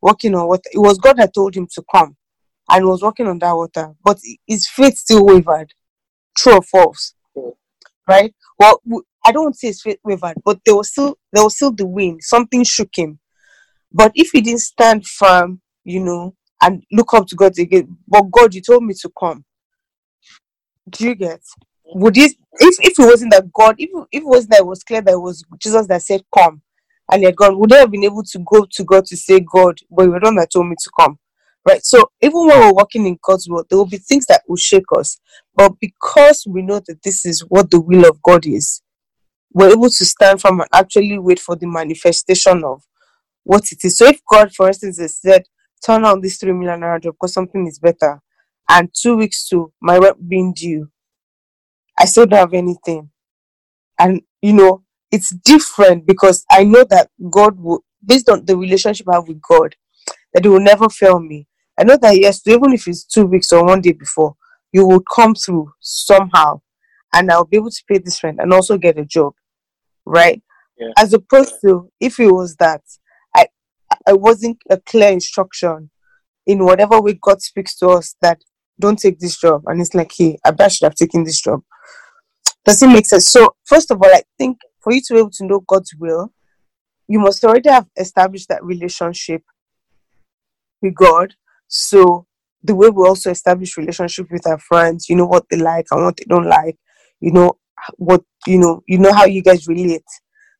walking 0.00 0.34
on 0.34 0.48
water. 0.48 0.68
It 0.72 0.78
was 0.78 0.98
God 0.98 1.16
that 1.18 1.34
told 1.34 1.56
him 1.56 1.68
to 1.74 1.84
come 1.92 2.16
and 2.70 2.86
was 2.86 3.02
walking 3.02 3.26
on 3.26 3.38
that 3.40 3.52
water, 3.54 3.94
but 4.04 4.18
his 4.46 4.68
faith 4.68 4.96
still 4.96 5.24
wavered. 5.24 5.72
True 6.36 6.54
or 6.56 6.62
false? 6.62 7.14
Right? 8.08 8.34
Well, 8.58 8.80
I 9.24 9.32
don't 9.32 9.56
say 9.56 9.72
faith 9.72 9.98
wavered, 10.04 10.36
but 10.44 10.60
there 10.64 10.76
was 10.76 10.90
still 10.90 11.18
there 11.32 11.42
was 11.42 11.56
still 11.56 11.72
the 11.72 11.86
wind. 11.86 12.22
Something 12.22 12.64
shook 12.64 12.90
him. 12.96 13.18
But 13.92 14.12
if 14.14 14.30
he 14.32 14.40
didn't 14.40 14.60
stand 14.60 15.06
firm, 15.06 15.60
you 15.84 16.00
know, 16.00 16.34
and 16.62 16.82
look 16.92 17.14
up 17.14 17.26
to 17.28 17.36
God 17.36 17.58
again, 17.58 17.96
but 18.06 18.30
God, 18.30 18.54
you 18.54 18.60
told 18.60 18.84
me 18.84 18.94
to 19.00 19.10
come. 19.18 19.44
Do 20.90 21.04
you 21.04 21.14
get? 21.14 21.40
Would 21.94 22.16
it 22.16 22.32
if 22.60 22.76
if 22.80 22.98
it 22.98 23.04
wasn't 23.04 23.32
that 23.32 23.52
God, 23.52 23.76
if 23.78 23.90
if 24.12 24.22
it 24.22 24.26
wasn't 24.26 24.52
that 24.52 24.60
it 24.60 24.66
was 24.66 24.82
clear 24.82 25.02
that 25.02 25.12
it 25.12 25.20
was 25.20 25.44
Jesus 25.58 25.86
that 25.88 26.02
said 26.02 26.22
come 26.36 26.62
and 27.10 27.20
he 27.20 27.26
had 27.26 27.36
gone, 27.36 27.58
would 27.58 27.70
they 27.70 27.78
have 27.78 27.90
been 27.90 28.04
able 28.04 28.22
to 28.22 28.38
go 28.40 28.66
to 28.70 28.84
God 28.84 29.04
to 29.06 29.16
say, 29.16 29.40
God, 29.40 29.78
but 29.90 30.04
you 30.04 30.10
were 30.10 30.20
the 30.20 30.26
one 30.26 30.36
that 30.36 30.50
told 30.52 30.68
me 30.68 30.76
to 30.78 30.90
come? 30.98 31.18
Right. 31.66 31.84
So 31.84 32.10
even 32.22 32.46
when 32.46 32.60
we're 32.60 32.72
walking 32.72 33.06
in 33.06 33.18
God's 33.20 33.48
will, 33.48 33.64
there 33.68 33.76
will 33.76 33.86
be 33.86 33.96
things 33.96 34.26
that 34.26 34.42
will 34.46 34.56
shake 34.56 34.84
us. 34.96 35.18
But 35.56 35.72
because 35.80 36.44
we 36.46 36.62
know 36.62 36.80
that 36.86 37.02
this 37.02 37.26
is 37.26 37.40
what 37.40 37.72
the 37.72 37.80
will 37.80 38.08
of 38.08 38.22
God 38.22 38.46
is, 38.46 38.82
we're 39.52 39.72
able 39.72 39.90
to 39.90 40.04
stand 40.04 40.40
firm 40.40 40.60
and 40.60 40.68
actually 40.72 41.18
wait 41.18 41.40
for 41.40 41.56
the 41.56 41.66
manifestation 41.66 42.62
of 42.62 42.84
what 43.42 43.64
it 43.72 43.78
is. 43.82 43.98
So 43.98 44.06
if 44.06 44.20
God, 44.30 44.52
for 44.52 44.68
instance, 44.68 45.00
has 45.00 45.18
said, 45.18 45.42
turn 45.84 46.04
on 46.04 46.20
this 46.20 46.36
three 46.38 46.52
million 46.52 46.80
naira 46.80 47.02
job 47.02 47.14
because 47.14 47.34
something 47.34 47.66
is 47.66 47.80
better, 47.80 48.20
and 48.68 48.88
two 48.94 49.16
weeks 49.16 49.48
to 49.48 49.72
my 49.80 49.98
rent 49.98 50.28
being 50.28 50.52
due, 50.54 50.88
I 51.98 52.04
still 52.04 52.26
don't 52.26 52.38
have 52.38 52.54
anything. 52.54 53.10
And 53.98 54.20
you 54.40 54.52
know, 54.52 54.84
it's 55.10 55.34
different 55.34 56.06
because 56.06 56.44
I 56.48 56.62
know 56.62 56.84
that 56.90 57.08
God 57.28 57.58
will 57.58 57.82
based 58.04 58.28
on 58.28 58.44
the 58.44 58.56
relationship 58.56 59.08
I 59.08 59.16
have 59.16 59.26
with 59.26 59.40
God, 59.40 59.74
that 60.32 60.44
He 60.44 60.48
will 60.48 60.60
never 60.60 60.88
fail 60.88 61.18
me. 61.18 61.48
I 61.78 61.84
know 61.84 61.98
that 62.00 62.18
yes, 62.18 62.40
even 62.46 62.72
if 62.72 62.88
it's 62.88 63.04
two 63.04 63.26
weeks 63.26 63.52
or 63.52 63.64
one 63.64 63.80
day 63.80 63.92
before, 63.92 64.34
you 64.72 64.86
will 64.86 65.02
come 65.14 65.34
through 65.34 65.72
somehow 65.80 66.60
and 67.12 67.30
I'll 67.30 67.44
be 67.44 67.56
able 67.56 67.70
to 67.70 67.84
pay 67.88 67.98
this 67.98 68.22
rent 68.22 68.38
and 68.40 68.52
also 68.52 68.78
get 68.78 68.98
a 68.98 69.04
job. 69.04 69.34
Right? 70.04 70.42
Yeah. 70.78 70.92
As 70.98 71.12
opposed 71.12 71.54
to 71.64 71.90
if 72.00 72.20
it 72.20 72.30
was 72.30 72.56
that 72.56 72.82
I 73.34 73.48
I 74.06 74.12
wasn't 74.12 74.58
a 74.70 74.78
clear 74.78 75.10
instruction 75.10 75.90
in 76.46 76.64
whatever 76.64 77.00
way 77.00 77.18
God 77.20 77.42
speaks 77.42 77.76
to 77.78 77.88
us 77.88 78.14
that 78.22 78.42
don't 78.78 78.98
take 78.98 79.18
this 79.18 79.38
job 79.38 79.62
and 79.66 79.80
it's 79.80 79.94
like 79.94 80.12
hey 80.16 80.38
I 80.44 80.50
bet 80.50 80.66
I 80.66 80.68
should 80.68 80.84
have 80.84 80.94
taken 80.94 81.24
this 81.24 81.40
job. 81.40 81.62
Does 82.64 82.82
it 82.82 82.88
make 82.88 83.06
sense? 83.06 83.30
So 83.30 83.54
first 83.64 83.90
of 83.90 84.02
all, 84.02 84.10
I 84.12 84.22
think 84.38 84.58
for 84.80 84.92
you 84.92 85.00
to 85.06 85.14
be 85.14 85.20
able 85.20 85.30
to 85.30 85.46
know 85.46 85.60
God's 85.60 85.94
will, 85.98 86.32
you 87.08 87.18
must 87.20 87.44
already 87.44 87.70
have 87.70 87.86
established 87.96 88.48
that 88.48 88.64
relationship 88.64 89.42
with 90.82 90.94
God. 90.94 91.34
So 91.68 92.26
the 92.62 92.74
way 92.74 92.90
we 92.90 93.06
also 93.06 93.30
establish 93.30 93.76
relationship 93.76 94.26
with 94.30 94.46
our 94.46 94.58
friends, 94.58 95.08
you 95.08 95.16
know 95.16 95.26
what 95.26 95.46
they 95.50 95.58
like 95.58 95.86
and 95.90 96.04
what 96.04 96.16
they 96.16 96.24
don't 96.28 96.48
like, 96.48 96.76
you 97.20 97.32
know 97.32 97.58
what 97.96 98.22
you 98.46 98.58
know, 98.58 98.82
you 98.86 98.98
know 98.98 99.12
how 99.12 99.24
you 99.24 99.42
guys 99.42 99.68
relate, 99.68 100.04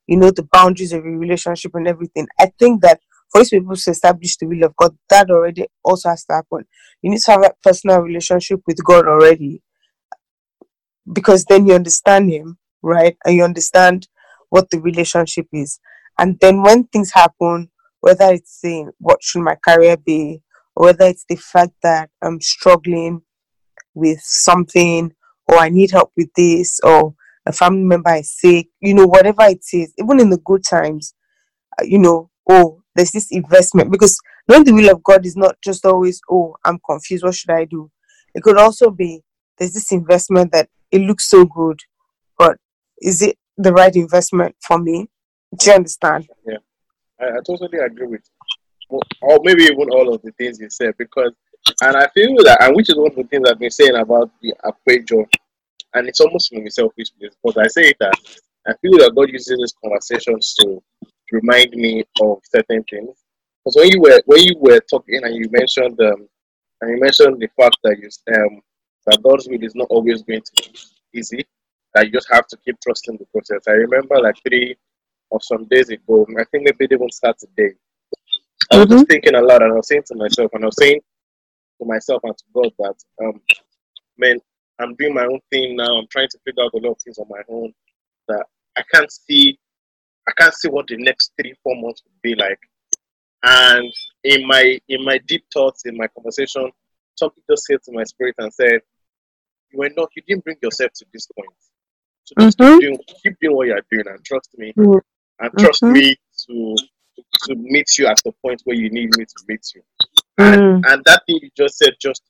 you 0.06 0.16
know 0.16 0.30
the 0.30 0.48
boundaries 0.52 0.92
of 0.92 1.04
your 1.04 1.18
relationship 1.18 1.72
and 1.74 1.88
everything. 1.88 2.26
I 2.38 2.52
think 2.58 2.82
that 2.82 3.00
for 3.30 3.40
you 3.40 3.60
people 3.60 3.76
to 3.76 3.90
establish 3.90 4.36
the 4.36 4.46
will 4.46 4.64
of 4.64 4.76
God, 4.76 4.96
that 5.10 5.30
already 5.30 5.66
also 5.84 6.10
has 6.10 6.24
to 6.26 6.34
happen. 6.34 6.64
You 7.02 7.10
need 7.10 7.20
to 7.20 7.30
have 7.32 7.44
a 7.44 7.54
personal 7.62 8.00
relationship 8.00 8.60
with 8.66 8.82
God 8.84 9.06
already. 9.06 9.62
Because 11.12 11.44
then 11.44 11.66
you 11.66 11.74
understand 11.74 12.30
him, 12.30 12.58
right? 12.82 13.16
And 13.24 13.36
you 13.36 13.44
understand 13.44 14.08
what 14.50 14.70
the 14.70 14.80
relationship 14.80 15.46
is. 15.52 15.78
And 16.18 16.38
then 16.40 16.62
when 16.62 16.84
things 16.84 17.12
happen, 17.12 17.70
whether 18.00 18.32
it's 18.32 18.60
saying 18.60 18.90
what 18.98 19.22
should 19.22 19.42
my 19.42 19.56
career 19.56 19.96
be, 19.96 20.42
whether 20.76 21.06
it's 21.06 21.24
the 21.28 21.36
fact 21.36 21.72
that 21.82 22.10
I'm 22.22 22.40
struggling 22.40 23.22
with 23.94 24.20
something, 24.20 25.12
or 25.48 25.56
I 25.58 25.70
need 25.70 25.90
help 25.90 26.12
with 26.16 26.28
this, 26.36 26.78
or 26.82 27.14
a 27.46 27.52
family 27.52 27.84
member 27.84 28.14
is 28.14 28.38
sick, 28.38 28.68
you 28.80 28.94
know, 28.94 29.06
whatever 29.06 29.42
it 29.44 29.64
is, 29.72 29.92
even 29.98 30.20
in 30.20 30.30
the 30.30 30.38
good 30.44 30.64
times, 30.64 31.14
uh, 31.80 31.84
you 31.84 31.98
know, 31.98 32.30
oh, 32.50 32.82
there's 32.94 33.12
this 33.12 33.30
investment 33.30 33.90
because 33.90 34.18
knowing 34.48 34.64
the 34.64 34.72
will 34.72 34.90
of 34.90 35.02
God 35.02 35.24
is 35.24 35.36
not 35.36 35.56
just 35.62 35.86
always, 35.86 36.20
oh, 36.30 36.56
I'm 36.64 36.78
confused, 36.88 37.24
what 37.24 37.34
should 37.34 37.50
I 37.50 37.64
do? 37.64 37.90
It 38.34 38.42
could 38.42 38.58
also 38.58 38.90
be 38.90 39.22
there's 39.58 39.72
this 39.72 39.92
investment 39.92 40.52
that 40.52 40.68
it 40.90 41.00
looks 41.00 41.28
so 41.28 41.44
good, 41.44 41.80
but 42.38 42.58
is 43.00 43.22
it 43.22 43.38
the 43.56 43.72
right 43.72 43.94
investment 43.94 44.56
for 44.60 44.78
me? 44.78 45.08
Do 45.56 45.70
you 45.70 45.76
understand? 45.76 46.28
Yeah, 46.46 46.58
I, 47.18 47.24
I 47.26 47.38
totally 47.46 47.78
agree 47.78 48.08
with. 48.08 48.22
Or 48.88 49.40
maybe 49.42 49.64
even 49.64 49.88
all 49.90 50.14
of 50.14 50.22
the 50.22 50.32
things 50.32 50.60
you 50.60 50.70
said 50.70 50.94
because, 50.98 51.32
and 51.82 51.96
I 51.96 52.06
feel 52.14 52.36
that, 52.44 52.62
and 52.62 52.76
which 52.76 52.88
is 52.88 52.96
one 52.96 53.10
of 53.10 53.16
the 53.16 53.24
things 53.24 53.48
I've 53.48 53.58
been 53.58 53.70
saying 53.70 53.96
about 53.96 54.30
the 54.40 54.54
Akwejo, 54.64 55.26
and 55.94 56.08
it's 56.08 56.20
almost 56.20 56.52
from 56.52 56.66
a 56.66 56.70
selfish 56.70 57.08
but 57.42 57.58
I 57.58 57.66
say 57.66 57.92
that 58.00 58.14
I 58.66 58.74
feel 58.82 58.98
that 58.98 59.14
God 59.14 59.30
uses 59.30 59.56
these 59.58 59.74
conversations 59.82 60.54
to 60.60 60.82
remind 61.32 61.70
me 61.72 62.04
of 62.20 62.40
certain 62.44 62.82
things. 62.84 63.16
Because 63.64 63.76
when 63.76 63.88
you 63.90 64.00
were 64.00 64.20
when 64.26 64.42
you 64.42 64.56
were 64.58 64.80
talking 64.90 65.20
and 65.22 65.34
you 65.34 65.48
mentioned 65.50 66.00
um, 66.00 66.28
and 66.80 66.90
you 66.90 67.00
mentioned 67.00 67.40
the 67.40 67.48
fact 67.56 67.76
that 67.84 67.96
you 67.98 68.08
um 68.34 68.60
that 69.06 69.22
God's 69.22 69.48
will 69.48 69.62
is 69.62 69.74
not 69.74 69.88
always 69.90 70.22
going 70.22 70.42
to 70.42 70.52
be 70.56 71.18
easy, 71.18 71.44
that 71.94 72.06
you 72.06 72.12
just 72.12 72.28
have 72.30 72.46
to 72.48 72.56
keep 72.64 72.76
trusting 72.80 73.16
the 73.16 73.24
process. 73.26 73.62
I 73.68 73.72
remember 73.72 74.20
like 74.20 74.36
three 74.46 74.76
or 75.30 75.40
some 75.40 75.64
days 75.66 75.88
ago, 75.90 76.26
I 76.38 76.44
think 76.44 76.64
maybe 76.64 76.92
even 76.94 77.10
Saturday, 77.10 77.74
I 78.72 78.78
was 78.78 78.86
mm-hmm. 78.86 78.94
just 78.94 79.08
thinking 79.08 79.34
a 79.34 79.42
lot 79.42 79.62
and 79.62 79.72
I 79.72 79.76
was 79.76 79.88
saying 79.88 80.04
to 80.06 80.16
myself, 80.16 80.50
and 80.54 80.64
I 80.64 80.66
was 80.66 80.76
saying 80.78 81.00
to 81.80 81.86
myself 81.86 82.22
and 82.24 82.36
to 82.36 82.44
God 82.54 82.72
that, 82.78 82.94
um, 83.24 83.40
man, 84.18 84.38
I'm 84.78 84.94
doing 84.96 85.14
my 85.14 85.24
own 85.24 85.40
thing 85.50 85.76
now. 85.76 85.98
I'm 85.98 86.06
trying 86.10 86.28
to 86.28 86.38
figure 86.44 86.62
out 86.62 86.74
a 86.74 86.78
lot 86.78 86.92
of 86.92 87.02
things 87.02 87.18
on 87.18 87.26
my 87.28 87.42
own 87.48 87.72
that 88.28 88.44
I 88.76 88.82
can't 88.92 89.10
see. 89.10 89.58
I 90.28 90.32
can't 90.36 90.54
see 90.54 90.68
what 90.68 90.86
the 90.88 90.96
next 90.96 91.32
three, 91.40 91.54
four 91.62 91.76
months 91.76 92.02
would 92.04 92.20
be 92.22 92.34
like. 92.34 92.58
And 93.42 93.92
in 94.24 94.46
my 94.46 94.78
in 94.88 95.04
my 95.04 95.18
deep 95.26 95.44
thoughts, 95.52 95.86
in 95.86 95.96
my 95.96 96.08
conversation, 96.08 96.70
something 97.14 97.42
just 97.48 97.64
said 97.64 97.82
to 97.84 97.92
my 97.92 98.04
spirit 98.04 98.34
and 98.38 98.52
said, 98.52 98.80
"You 99.70 99.78
were 99.78 99.90
not. 99.96 100.10
You 100.16 100.22
didn't 100.26 100.44
bring 100.44 100.56
yourself 100.62 100.92
to 100.94 101.06
this 101.12 101.28
point. 101.28 101.48
So 102.24 102.34
just 102.40 102.58
mm-hmm. 102.58 102.78
keep, 102.78 102.80
doing, 102.80 102.98
keep 103.22 103.40
doing 103.40 103.56
what 103.56 103.66
you 103.68 103.74
are 103.74 103.86
doing, 103.90 104.06
and 104.08 104.24
trust 104.24 104.50
me, 104.58 104.72
mm-hmm. 104.76 104.98
and 105.38 105.58
trust 105.58 105.82
mm-hmm. 105.82 105.92
me 105.92 106.16
to 106.48 106.76
to 107.44 107.54
meet 107.56 107.86
you 107.98 108.06
at 108.06 108.20
the 108.24 108.32
point 108.44 108.60
where 108.64 108.76
you 108.76 108.90
need 108.90 109.16
me 109.16 109.24
to 109.24 109.44
meet 109.48 109.66
you." 109.74 109.82
And, 110.38 110.60
mm. 110.60 110.92
and 110.92 111.02
that 111.06 111.22
thing 111.26 111.38
you 111.42 111.50
just 111.56 111.78
said 111.78 111.94
just 112.00 112.22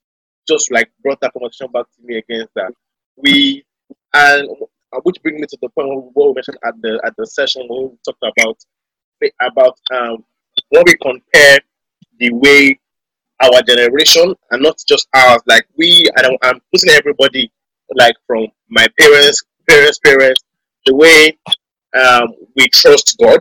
just 0.48 0.70
like 0.70 0.90
brought 1.02 1.20
that 1.20 1.32
conversation 1.32 1.72
back 1.72 1.86
to 1.86 2.02
me 2.04 2.18
against 2.18 2.54
that 2.54 2.72
we 3.16 3.64
and 4.14 4.48
which 5.02 5.20
brings 5.22 5.40
me 5.40 5.46
to 5.48 5.58
the 5.60 5.68
point 5.70 5.88
what 6.14 6.28
we 6.28 6.34
mentioned 6.34 6.58
at 6.64 6.74
the 6.82 7.00
at 7.04 7.14
the 7.16 7.26
session 7.26 7.62
when 7.68 7.90
we 7.90 7.96
talked 8.04 8.22
about 8.22 8.56
about 9.40 9.78
um, 9.92 10.24
when 10.70 10.84
we 10.86 10.94
compare 11.02 11.58
the 12.18 12.32
way 12.32 12.78
our 13.42 13.62
generation 13.62 14.34
and 14.50 14.62
not 14.62 14.76
just 14.88 15.08
ours, 15.14 15.42
like 15.46 15.66
we, 15.76 16.04
I 16.16 16.22
don't, 16.22 16.38
I'm 16.42 16.60
putting 16.72 16.90
everybody 16.90 17.50
like 17.94 18.14
from 18.26 18.46
my 18.68 18.86
parents, 18.98 19.42
parents, 19.68 19.98
parents, 20.04 20.42
the 20.86 20.94
way 20.94 21.38
um, 22.00 22.28
we 22.56 22.68
trust 22.68 23.16
God 23.20 23.40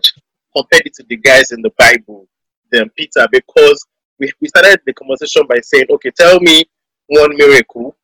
compared 0.56 0.92
to 0.94 1.04
the 1.10 1.18
guys 1.18 1.52
in 1.52 1.62
the 1.62 1.72
Bible, 1.78 2.28
then 2.72 2.90
Peter, 2.98 3.28
because 3.32 3.86
we, 4.20 4.32
we 4.42 4.48
started 4.48 4.80
the 4.86 4.94
conversation 4.94 5.44
by 5.48 5.60
saying, 5.62 5.86
okay, 5.90 6.12
tell 6.12 6.40
me 6.40 6.64
one 7.08 7.36
miracle 7.36 7.96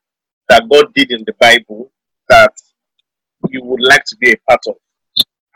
that 0.49 0.63
God 0.69 0.93
did 0.93 1.11
in 1.11 1.23
the 1.25 1.33
Bible 1.39 1.91
that 2.29 2.53
you 3.49 3.63
would 3.63 3.81
like 3.81 4.03
to 4.05 4.15
be 4.17 4.31
a 4.31 4.37
part 4.49 4.61
of. 4.67 4.75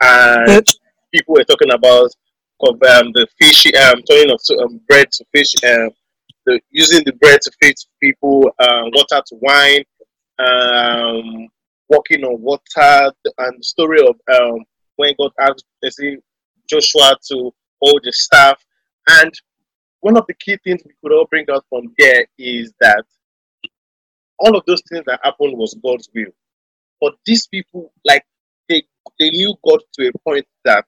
And 0.00 0.66
people 1.12 1.34
were 1.34 1.44
talking 1.44 1.72
about 1.72 2.10
um, 2.62 3.12
the 3.12 3.26
fish, 3.38 3.66
um, 3.66 4.02
turning 4.08 4.30
of 4.30 4.40
um, 4.60 4.80
bread 4.88 5.10
to 5.12 5.24
fish, 5.34 5.52
um, 5.64 5.90
the, 6.46 6.60
using 6.70 7.02
the 7.04 7.12
bread 7.14 7.40
to 7.42 7.52
feed 7.60 7.74
people, 8.02 8.50
um, 8.58 8.90
water 8.94 9.22
to 9.26 9.36
wine, 9.40 9.84
um, 10.38 11.48
walking 11.88 12.24
on 12.24 12.40
water, 12.40 13.12
and 13.38 13.58
the 13.58 13.62
story 13.62 14.00
of 14.00 14.16
um, 14.34 14.64
when 14.96 15.14
God 15.18 15.32
asked 15.40 15.64
Joshua 16.68 17.16
to 17.28 17.52
all 17.80 18.00
the 18.02 18.12
staff. 18.12 18.62
And 19.08 19.32
one 20.00 20.16
of 20.16 20.24
the 20.26 20.34
key 20.34 20.58
things 20.62 20.82
we 20.84 20.92
could 21.02 21.14
all 21.14 21.26
bring 21.30 21.46
out 21.50 21.64
from 21.68 21.92
there 21.98 22.26
is 22.38 22.72
that 22.80 23.04
all 24.38 24.56
of 24.56 24.64
those 24.66 24.82
things 24.88 25.04
that 25.06 25.20
happened 25.22 25.56
was 25.56 25.78
God's 25.82 26.08
will. 26.14 26.32
But 27.00 27.14
these 27.24 27.46
people, 27.46 27.92
like, 28.04 28.24
they, 28.68 28.82
they 29.18 29.30
knew 29.30 29.54
God 29.66 29.80
to 29.94 30.08
a 30.08 30.12
point 30.24 30.46
that 30.64 30.84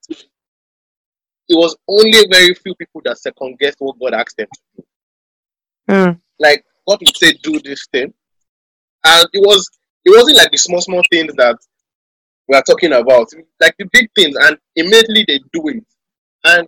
it 1.49 1.55
was 1.55 1.75
only 1.87 2.27
very 2.29 2.53
few 2.53 2.75
people 2.75 3.01
that 3.05 3.17
second 3.17 3.57
guessed 3.59 3.77
what 3.79 3.99
God 3.99 4.13
asked 4.13 4.37
them 4.37 4.47
to 4.53 4.61
do. 4.77 4.83
Mm. 5.89 6.21
Like 6.39 6.63
God 6.87 6.99
would 7.01 7.17
say, 7.17 7.33
"Do 7.41 7.59
this 7.59 7.87
thing," 7.91 8.13
and 9.03 9.27
it 9.33 9.39
was 9.39 9.67
it 10.05 10.11
wasn't 10.15 10.37
like 10.37 10.51
the 10.51 10.57
small 10.57 10.81
small 10.81 11.01
things 11.11 11.33
that 11.35 11.57
we 12.49 12.55
are 12.55 12.63
talking 12.63 12.91
about, 12.93 13.27
like 13.61 13.75
the 13.77 13.85
big 13.93 14.09
things, 14.15 14.35
and 14.41 14.57
immediately 14.75 15.23
they 15.27 15.39
do 15.53 15.67
it. 15.69 15.85
And 16.43 16.67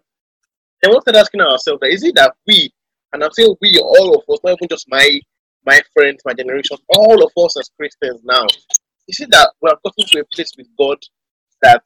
then 0.82 0.92
we 0.92 1.02
started 1.02 1.20
asking 1.20 1.42
ourselves, 1.42 1.82
is 1.84 2.04
it 2.04 2.16
that 2.16 2.36
we, 2.48 2.72
and 3.12 3.24
I'm 3.24 3.32
saying 3.32 3.56
we, 3.60 3.80
all 3.80 4.16
of 4.16 4.24
us, 4.32 4.40
not 4.44 4.54
even 4.54 4.70
just 4.70 4.86
my 4.88 5.20
my 5.66 5.80
friends, 5.94 6.22
my 6.26 6.34
generation, 6.34 6.78
all 6.90 7.24
of 7.24 7.32
us 7.44 7.60
as 7.60 7.70
Christians 7.78 8.22
now, 8.24 8.46
is 9.08 9.20
it 9.20 9.30
that 9.32 9.52
we 9.62 9.70
are 9.70 9.78
gotten 9.84 10.06
to 10.08 10.20
a 10.22 10.26
place 10.36 10.52
with 10.58 10.68
God 10.78 10.98
that 11.62 11.84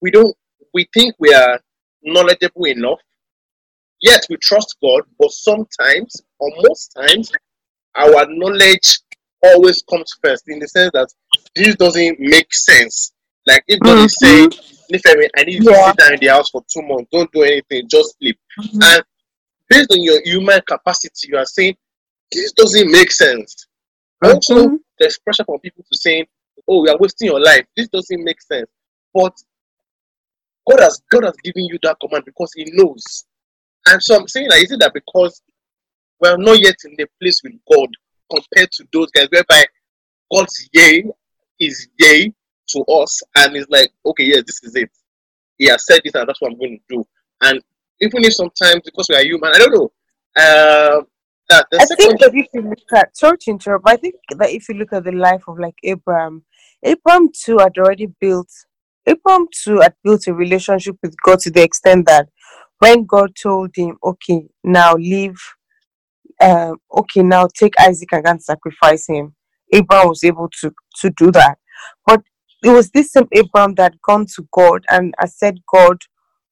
we 0.00 0.10
don't, 0.10 0.34
we 0.72 0.88
think 0.94 1.14
we 1.18 1.32
are 1.34 1.60
knowledgeable 2.02 2.66
enough. 2.66 3.00
Yet 4.00 4.26
we 4.30 4.36
trust 4.36 4.76
God, 4.82 5.02
but 5.18 5.30
sometimes, 5.32 6.22
or 6.38 6.50
most 6.62 6.94
times, 6.96 7.32
our 7.96 8.26
knowledge 8.28 9.00
always 9.42 9.82
comes 9.90 10.14
first 10.22 10.44
in 10.48 10.58
the 10.58 10.68
sense 10.68 10.90
that 10.94 11.12
this 11.54 11.74
doesn't 11.76 12.18
make 12.20 12.54
sense. 12.54 13.12
Like 13.46 13.64
if 13.66 13.80
God 13.80 13.96
mm-hmm. 13.96 14.04
is 14.06 14.16
saying, 14.18 14.50
Nifemi, 14.92 15.28
I 15.36 15.44
need 15.44 15.62
you 15.62 15.70
yeah. 15.70 15.78
to 15.78 15.88
sit 15.88 15.96
down 15.96 16.12
in 16.14 16.20
the 16.20 16.26
house 16.28 16.50
for 16.50 16.62
two 16.68 16.82
months, 16.82 17.08
don't 17.12 17.30
do 17.32 17.42
anything, 17.42 17.88
just 17.88 18.16
sleep. 18.18 18.38
Mm-hmm. 18.60 18.82
And 18.82 19.02
based 19.68 19.92
on 19.92 20.02
your 20.02 20.20
human 20.24 20.60
capacity, 20.66 21.28
you 21.28 21.38
are 21.38 21.46
saying, 21.46 21.76
this 22.32 22.52
doesn't 22.52 22.90
make 22.90 23.10
sense. 23.10 23.66
Mm-hmm. 24.22 24.34
Also, 24.34 24.78
there's 24.98 25.18
pressure 25.18 25.44
from 25.44 25.58
people 25.60 25.84
to 25.90 25.98
saying, 25.98 26.26
oh, 26.68 26.84
you 26.84 26.90
are 26.90 26.98
wasting 26.98 27.28
your 27.28 27.40
life. 27.40 27.64
This 27.76 27.88
doesn't 27.88 28.22
make 28.22 28.40
sense. 28.42 28.68
But 29.14 29.36
God 30.68 30.80
has 30.80 31.02
God 31.10 31.24
has 31.24 31.34
given 31.42 31.64
you 31.64 31.78
that 31.82 31.96
command 32.00 32.24
because 32.24 32.52
He 32.54 32.64
knows. 32.72 33.24
And 33.86 34.02
so 34.02 34.16
I'm 34.16 34.28
saying 34.28 34.48
that 34.50 34.58
is 34.58 34.70
it 34.70 34.80
that 34.80 34.94
because 34.94 35.42
we're 36.20 36.36
not 36.36 36.60
yet 36.60 36.76
in 36.84 36.94
the 36.96 37.06
place 37.20 37.40
with 37.42 37.54
God 37.70 37.88
compared 38.30 38.70
to 38.72 38.84
those 38.92 39.10
guys 39.10 39.28
whereby 39.30 39.64
God's 40.32 40.68
yay 40.72 41.04
is 41.58 41.88
yay 41.98 42.32
to 42.72 42.84
us 42.92 43.20
and 43.36 43.56
it's 43.56 43.70
like, 43.70 43.90
okay, 44.06 44.24
yes, 44.24 44.42
this 44.46 44.62
is 44.62 44.76
it. 44.76 44.90
He 45.58 45.68
has 45.68 45.84
said 45.86 46.00
this 46.04 46.14
and 46.14 46.28
that's 46.28 46.40
what 46.40 46.52
I'm 46.52 46.58
going 46.58 46.78
to 46.78 46.96
do. 46.96 47.06
And 47.42 47.60
even 48.00 48.24
if 48.24 48.34
sometimes 48.34 48.82
because 48.84 49.06
we 49.08 49.16
are 49.16 49.24
human, 49.24 49.52
I 49.54 49.58
don't 49.58 49.74
know. 49.74 49.92
Uh, 50.36 51.02
that 51.48 51.66
I 51.72 51.84
think 51.84 52.20
that 52.20 52.32
if 52.32 52.46
you 52.54 52.62
look 52.62 52.78
at 52.94 53.16
sorry 53.16 53.36
to 53.38 53.50
interrupt, 53.50 53.88
I 53.88 53.96
think 53.96 54.14
that 54.38 54.50
if 54.50 54.68
you 54.68 54.76
look 54.76 54.92
at 54.92 55.04
the 55.04 55.12
life 55.12 55.42
of 55.48 55.58
like 55.58 55.74
Abraham, 55.82 56.44
Abraham 56.82 57.28
too 57.32 57.58
had 57.58 57.76
already 57.76 58.06
built 58.20 58.48
Abraham 59.06 59.46
too 59.52 59.80
had 59.80 59.94
built 60.04 60.26
a 60.26 60.34
relationship 60.34 60.96
with 61.02 61.14
God 61.24 61.40
to 61.40 61.50
the 61.50 61.62
extent 61.62 62.06
that 62.06 62.28
when 62.78 63.04
God 63.04 63.32
told 63.40 63.70
him, 63.74 63.98
okay, 64.02 64.46
now 64.64 64.94
leave, 64.94 65.38
um, 66.40 66.76
okay, 66.96 67.22
now 67.22 67.46
take 67.54 67.74
Isaac 67.78 68.08
and 68.12 68.42
sacrifice 68.42 69.06
him, 69.06 69.34
Abraham 69.72 70.08
was 70.08 70.24
able 70.24 70.48
to, 70.60 70.72
to 71.00 71.10
do 71.10 71.30
that. 71.32 71.58
But 72.06 72.22
it 72.62 72.70
was 72.70 72.90
this 72.90 73.12
same 73.12 73.28
Abraham 73.32 73.74
that 73.74 73.92
had 73.92 74.02
gone 74.02 74.26
to 74.34 74.46
God 74.52 74.84
and 74.90 75.14
I 75.18 75.26
said, 75.26 75.58
God, 75.72 75.98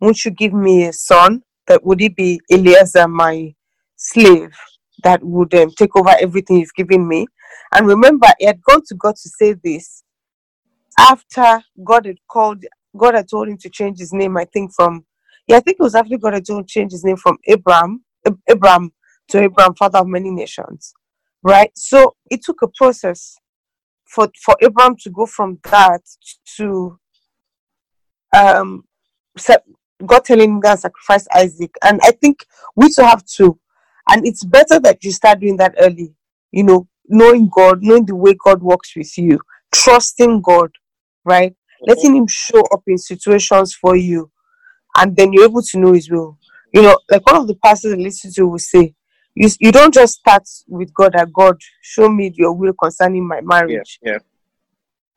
won't 0.01 0.25
you 0.25 0.31
give 0.31 0.53
me 0.53 0.87
a 0.87 0.93
son? 0.93 1.43
That 1.67 1.85
would 1.85 2.01
it 2.01 2.17
be 2.17 2.41
Eliezer, 2.51 3.09
my 3.09 3.55
slave, 3.97 4.57
that 5.03 5.23
would 5.23 5.55
um, 5.55 5.71
take 5.73 5.95
over 5.97 6.15
everything 6.19 6.59
you've 6.59 6.75
given 6.75 7.07
me? 7.07 7.27
And 7.75 7.87
remember, 7.87 8.27
he 8.39 8.47
had 8.47 8.63
gone 8.63 8.83
to 8.89 8.95
God 8.95 9.17
to 9.17 9.29
say 9.29 9.55
this 9.63 10.03
after 10.99 11.63
God 11.85 12.07
had 12.07 12.19
called, 12.29 12.65
God 12.97 13.15
had 13.15 13.29
told 13.29 13.49
him 13.49 13.59
to 13.59 13.69
change 13.69 13.99
his 13.99 14.13
name, 14.13 14.37
I 14.37 14.47
think 14.47 14.73
from, 14.75 15.05
yeah, 15.47 15.59
I 15.59 15.61
think 15.61 15.77
it 15.79 15.83
was 15.83 15.95
after 15.95 16.17
God 16.17 16.35
had 16.35 16.47
told 16.47 16.61
him 16.61 16.65
to 16.65 16.73
change 16.73 16.93
his 16.93 17.05
name 17.05 17.17
from 17.17 17.39
Abraham, 17.47 18.05
Abraham 18.49 18.93
to 19.29 19.43
Abraham, 19.43 19.75
father 19.75 19.99
of 19.99 20.07
many 20.07 20.31
nations, 20.31 20.95
right? 21.43 21.71
So 21.77 22.17
it 22.31 22.43
took 22.43 22.63
a 22.63 22.69
process 22.69 23.37
for, 24.09 24.29
for 24.43 24.57
Abraham 24.63 24.97
to 24.97 25.11
go 25.11 25.27
from 25.27 25.59
that 25.65 26.03
to 26.57 26.99
um, 28.37 28.85
God 30.05 30.25
telling 30.25 30.57
him 30.57 30.63
to 30.63 30.77
sacrifice 30.77 31.27
Isaac. 31.35 31.75
And 31.83 32.01
I 32.03 32.13
think 32.13 32.47
we 32.77 32.93
too 32.93 33.03
have 33.03 33.25
to. 33.37 33.59
And 34.09 34.27
it's 34.27 34.45
better 34.45 34.81
that 34.81 35.05
you 35.05 35.13
start 35.13 35.41
doing 35.41 35.57
that 35.59 35.75
early. 35.79 36.15
You 36.51 36.65
know, 36.65 36.89
knowing 37.09 37.51
God, 37.55 37.83
knowing 37.83 38.07
the 38.07 38.17
way 38.17 38.35
God 38.43 38.63
works 38.63 38.97
with 38.97 39.17
you, 39.19 39.39
trusting 39.73 40.41
God, 40.41 40.71
right? 41.25 41.53
Mm-hmm. 41.53 41.91
Letting 41.91 42.17
Him 42.17 42.27
show 42.27 42.63
up 42.73 42.83
in 42.87 42.97
situations 42.97 43.75
for 43.75 43.97
you, 43.97 44.31
and 44.97 45.15
then 45.15 45.33
you're 45.33 45.45
able 45.45 45.63
to 45.63 45.79
know 45.79 45.93
His 45.93 46.11
will. 46.11 46.39
You 46.73 46.83
know, 46.83 46.99
like 47.11 47.27
one 47.27 47.37
of 47.37 47.47
the 47.47 47.57
pastors 47.57 47.93
I 47.93 47.97
listen 47.97 48.33
to 48.35 48.47
will 48.47 48.59
say, 48.59 48.95
you, 49.39 49.49
you 49.61 49.73
don't 49.73 49.95
just 49.95 50.15
start 50.15 50.43
with 50.67 50.93
God 50.93 51.13
that 51.13 51.33
God 51.33 51.57
show 51.81 52.09
me 52.09 52.33
your 52.35 52.53
will 52.53 52.73
concerning 52.73 53.27
my 53.27 53.41
marriage. 53.41 54.01
Yeah. 54.03 54.13
yeah. 54.13 54.19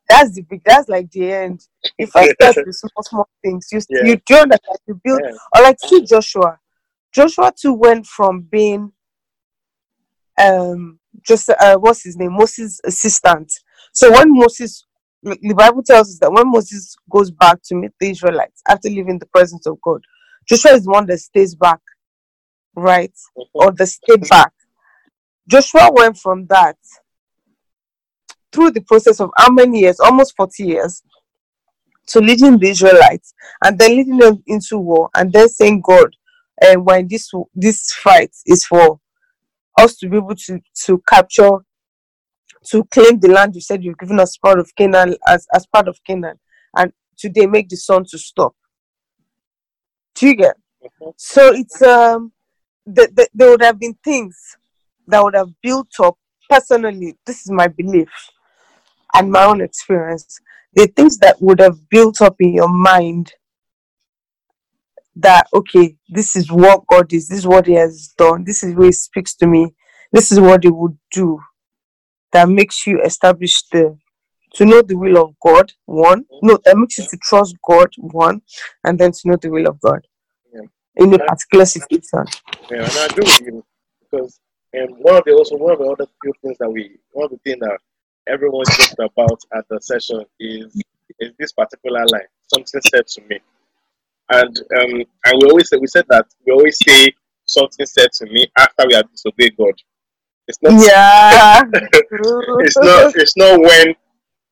That's 0.08 0.36
the 0.36 0.44
big. 0.44 0.62
That's 0.64 0.88
like 0.88 1.10
the 1.10 1.32
end. 1.32 1.62
If 1.98 2.16
I 2.16 2.28
start 2.34 2.58
with 2.66 2.76
small 2.76 3.04
small 3.04 3.30
things, 3.44 3.68
you 3.72 3.82
yeah. 3.90 4.04
you 4.06 4.16
do 4.26 4.46
that 4.46 4.62
you 4.86 5.00
build. 5.04 5.22
Yeah. 5.24 5.32
Or 5.56 5.64
like 5.64 5.78
see 5.80 6.06
Joshua. 6.06 6.60
Joshua 7.12 7.52
too 7.60 7.74
went 7.74 8.06
from 8.06 8.42
being 8.42 8.92
um 10.40 11.00
just 11.26 11.50
uh, 11.50 11.78
what's 11.78 12.04
his 12.04 12.18
name 12.18 12.34
Moses' 12.34 12.80
assistant. 12.86 13.52
So 13.94 14.12
when 14.12 14.34
Moses, 14.34 14.86
the 15.24 15.56
Bible 15.56 15.84
tells 15.84 16.10
us 16.10 16.20
that 16.20 16.32
when 16.32 16.52
Moses 16.52 16.96
goes 17.10 17.32
back 17.32 17.60
to 17.66 17.76
meet 17.76 17.92
the 18.00 18.12
Israelites 18.12 18.62
after 18.68 18.90
leaving 18.90 19.18
the 19.18 19.26
presence 19.28 19.66
of 19.66 19.82
God, 19.82 20.02
Joshua 20.48 20.74
is 20.74 20.84
the 20.84 20.92
one 20.92 21.06
that 21.08 21.20
stays 21.20 21.56
back, 21.56 21.80
right, 22.76 23.14
or 23.54 23.72
the 23.72 23.86
stay 23.86 24.16
back. 24.30 24.54
Joshua 25.48 25.90
went 25.94 26.18
from 26.18 26.46
that 26.48 26.78
through 28.52 28.72
the 28.72 28.82
process 28.82 29.20
of 29.20 29.32
how 29.38 29.50
many 29.50 29.82
years, 29.82 30.00
almost 30.00 30.36
40 30.36 30.64
years, 30.64 31.04
to 32.08 32.20
leading 32.20 32.58
the 32.58 32.70
Israelites 32.70 33.34
and 33.64 33.78
then 33.78 33.96
leading 33.96 34.18
them 34.18 34.44
into 34.48 34.78
war 34.78 35.10
and 35.16 35.32
then 35.32 35.48
saying, 35.50 35.82
God, 35.82 36.16
and 36.62 36.78
uh, 36.78 36.82
when 36.82 37.08
this 37.08 37.30
this 37.56 37.92
fight 37.94 38.32
is 38.46 38.66
for 38.66 39.00
us 39.80 39.96
to 39.98 40.10
be 40.10 40.18
able 40.18 40.36
to 40.36 40.60
to 40.86 41.02
capture 41.08 41.52
to 42.68 42.84
claim 42.86 43.20
the 43.20 43.30
land 43.30 43.56
you 43.56 43.62
said 43.62 43.84
you've 43.84 43.98
given 43.98 44.20
us 44.20 44.38
part 44.38 44.60
of 44.60 44.70
Canaan 44.76 45.16
as, 45.28 45.48
as 45.56 45.66
part 45.66 45.88
of 45.88 45.98
Canaan 46.06 46.40
and 46.76 46.92
today 47.18 47.48
make 47.48 47.70
the 47.70 47.78
sun 47.78 48.06
to 48.10 48.18
stop. 48.18 48.54
Do 50.16 50.28
you 50.28 50.36
get? 50.36 50.56
Mm-hmm. 50.84 51.10
So 51.18 51.54
it's 51.54 51.82
um 51.82 52.32
the, 52.94 53.10
the, 53.14 53.30
there 53.34 53.50
would 53.50 53.62
have 53.62 53.80
been 53.80 53.96
things 54.04 54.58
that 55.08 55.24
would 55.24 55.36
have 55.36 55.50
built 55.62 55.90
up 56.00 56.18
personally, 56.50 57.16
this 57.26 57.42
is 57.42 57.52
my 57.52 57.68
belief 57.68 58.10
and 59.14 59.32
my 59.32 59.46
own 59.46 59.62
experience. 59.62 60.40
The 60.74 60.88
things 60.88 61.18
that 61.20 61.42
would 61.42 61.60
have 61.60 61.90
built 61.90 62.22
up 62.22 62.36
in 62.40 62.54
your 62.54 62.70
mind 62.70 63.34
that 65.16 65.48
okay, 65.54 65.96
this 66.10 66.36
is 66.36 66.52
what 66.52 66.88
God 66.88 67.12
is, 67.12 67.28
this 67.28 67.40
is 67.40 67.48
what 67.48 67.68
He 67.68 67.74
has 67.74 68.14
done, 68.18 68.44
this 68.46 68.64
is 68.64 68.74
where 68.76 68.88
He 68.88 68.94
speaks 68.94 69.36
to 69.36 69.48
me, 69.48 69.74
this 70.12 70.32
is 70.32 70.40
what 70.40 70.64
He 70.64 70.70
would 70.70 70.98
do 71.12 71.42
that 72.32 72.50
makes 72.50 72.88
you 72.88 73.02
establish 73.02 73.62
the 73.72 73.98
to 74.54 74.66
know 74.66 74.82
the 74.82 74.96
will 74.96 75.18
of 75.18 75.34
God, 75.42 75.72
one. 75.86 76.26
No, 76.42 76.60
that 76.66 76.78
makes 76.78 76.98
you 76.98 77.06
to 77.10 77.18
trust 77.24 77.56
God, 77.66 77.88
one, 77.98 78.42
and 78.84 79.00
then 79.00 79.14
to 79.14 79.20
know 79.26 79.38
the 79.38 79.50
will 79.50 79.68
of 79.68 79.80
God. 79.80 80.06
In 80.98 81.14
a 81.14 81.20
particular 81.20 81.66
situation. 81.66 82.26
Yeah, 82.70 82.84
and 82.84 82.98
I 82.98 83.06
agree 83.06 83.24
with 83.26 83.42
you 83.42 83.66
because 84.00 84.40
and 84.74 84.90
one 84.98 85.16
of 85.16 85.24
the 85.26 85.34
also 85.34 85.58
one 85.58 85.74
of 85.74 85.80
the 85.80 85.86
other 85.86 86.06
few 86.22 86.34
things 86.42 86.58
that 86.60 86.70
we 86.70 86.98
one 87.12 87.26
of 87.26 87.32
the 87.32 87.38
things 87.38 87.60
that 87.60 87.78
everyone 88.28 88.66
talked 88.66 89.00
about 89.00 89.40
at 89.54 89.68
the 89.70 89.80
session 89.82 90.24
is 90.40 90.82
is 91.20 91.32
this 91.38 91.52
particular 91.52 92.06
line. 92.08 92.28
Something 92.48 92.82
said 92.82 93.08
to 93.08 93.22
me. 93.28 93.40
And 94.30 94.58
um, 94.58 95.04
and 95.26 95.42
we 95.42 95.50
always 95.50 95.70
say 95.70 95.78
we 95.78 95.88
said 95.88 96.06
that 96.10 96.26
we 96.46 96.54
always 96.54 96.78
say 96.88 97.14
something 97.46 97.86
said 97.86 98.12
to 98.14 98.26
me 98.26 98.48
after 98.58 98.86
we 98.88 98.96
have 98.96 99.12
disobeyed 99.12 99.58
God. 99.58 99.74
It's 100.48 100.58
not 100.62 100.74
yeah. 100.82 101.62
it's 101.74 102.78
not 102.78 103.16
it's 103.16 103.38
not 103.38 103.60
when 103.60 103.96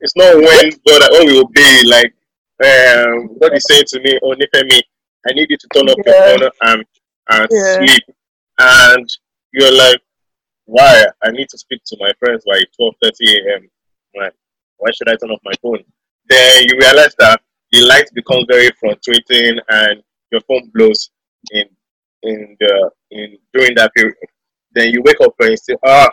it's 0.02 0.16
not 0.16 0.36
when 0.36 0.70
God 0.88 1.10
when 1.12 1.28
we 1.28 1.40
obey 1.40 1.84
like 1.86 2.14
um 2.62 3.38
God 3.40 3.54
is 3.54 3.66
saying 3.70 3.86
to 3.88 4.02
me, 4.02 4.20
Oh 4.22 4.36
Nifemi, 4.36 4.82
I 5.28 5.34
need 5.34 5.50
you 5.50 5.58
to 5.58 5.68
turn 5.74 5.90
off 5.90 5.98
yeah. 6.06 6.30
your 6.30 6.38
phone 6.38 6.50
and 6.62 6.86
and 7.30 7.48
yeah. 7.52 7.78
sleep. 7.78 8.04
And 8.60 9.10
you're 9.54 9.76
like, 9.76 10.02
Why? 10.66 11.06
I 11.24 11.32
need 11.32 11.50
to 11.50 11.58
speak 11.58 11.82
to 11.88 11.98
my 12.00 12.12
friends 12.20 12.44
by 12.46 12.62
twelve 12.76 12.96
thirty 13.02 13.38
AM. 13.38 13.70
Like, 14.16 14.34
why 14.78 14.92
should 14.92 15.10
I 15.10 15.16
turn 15.16 15.32
off 15.32 15.40
my 15.44 15.54
phone? 15.62 15.84
Then 16.28 16.64
you 16.64 16.78
realize 16.80 17.16
that 17.20 17.42
the 17.72 17.82
light 17.82 18.10
becomes 18.14 18.46
very 18.50 18.70
fluctuating 18.80 19.60
and 19.70 20.02
your 20.32 20.42
phone 20.42 20.72
blows 20.74 21.12
in 21.52 21.66
in 22.24 22.58
the 22.60 22.92
in 23.12 23.38
during 23.54 23.76
that 23.76 23.94
period. 23.94 24.16
Then 24.74 24.90
you 24.90 25.02
wake 25.04 25.22
up 25.22 25.34
and 25.40 25.52
you 25.52 25.58
say, 25.58 25.76
ah, 25.86 26.10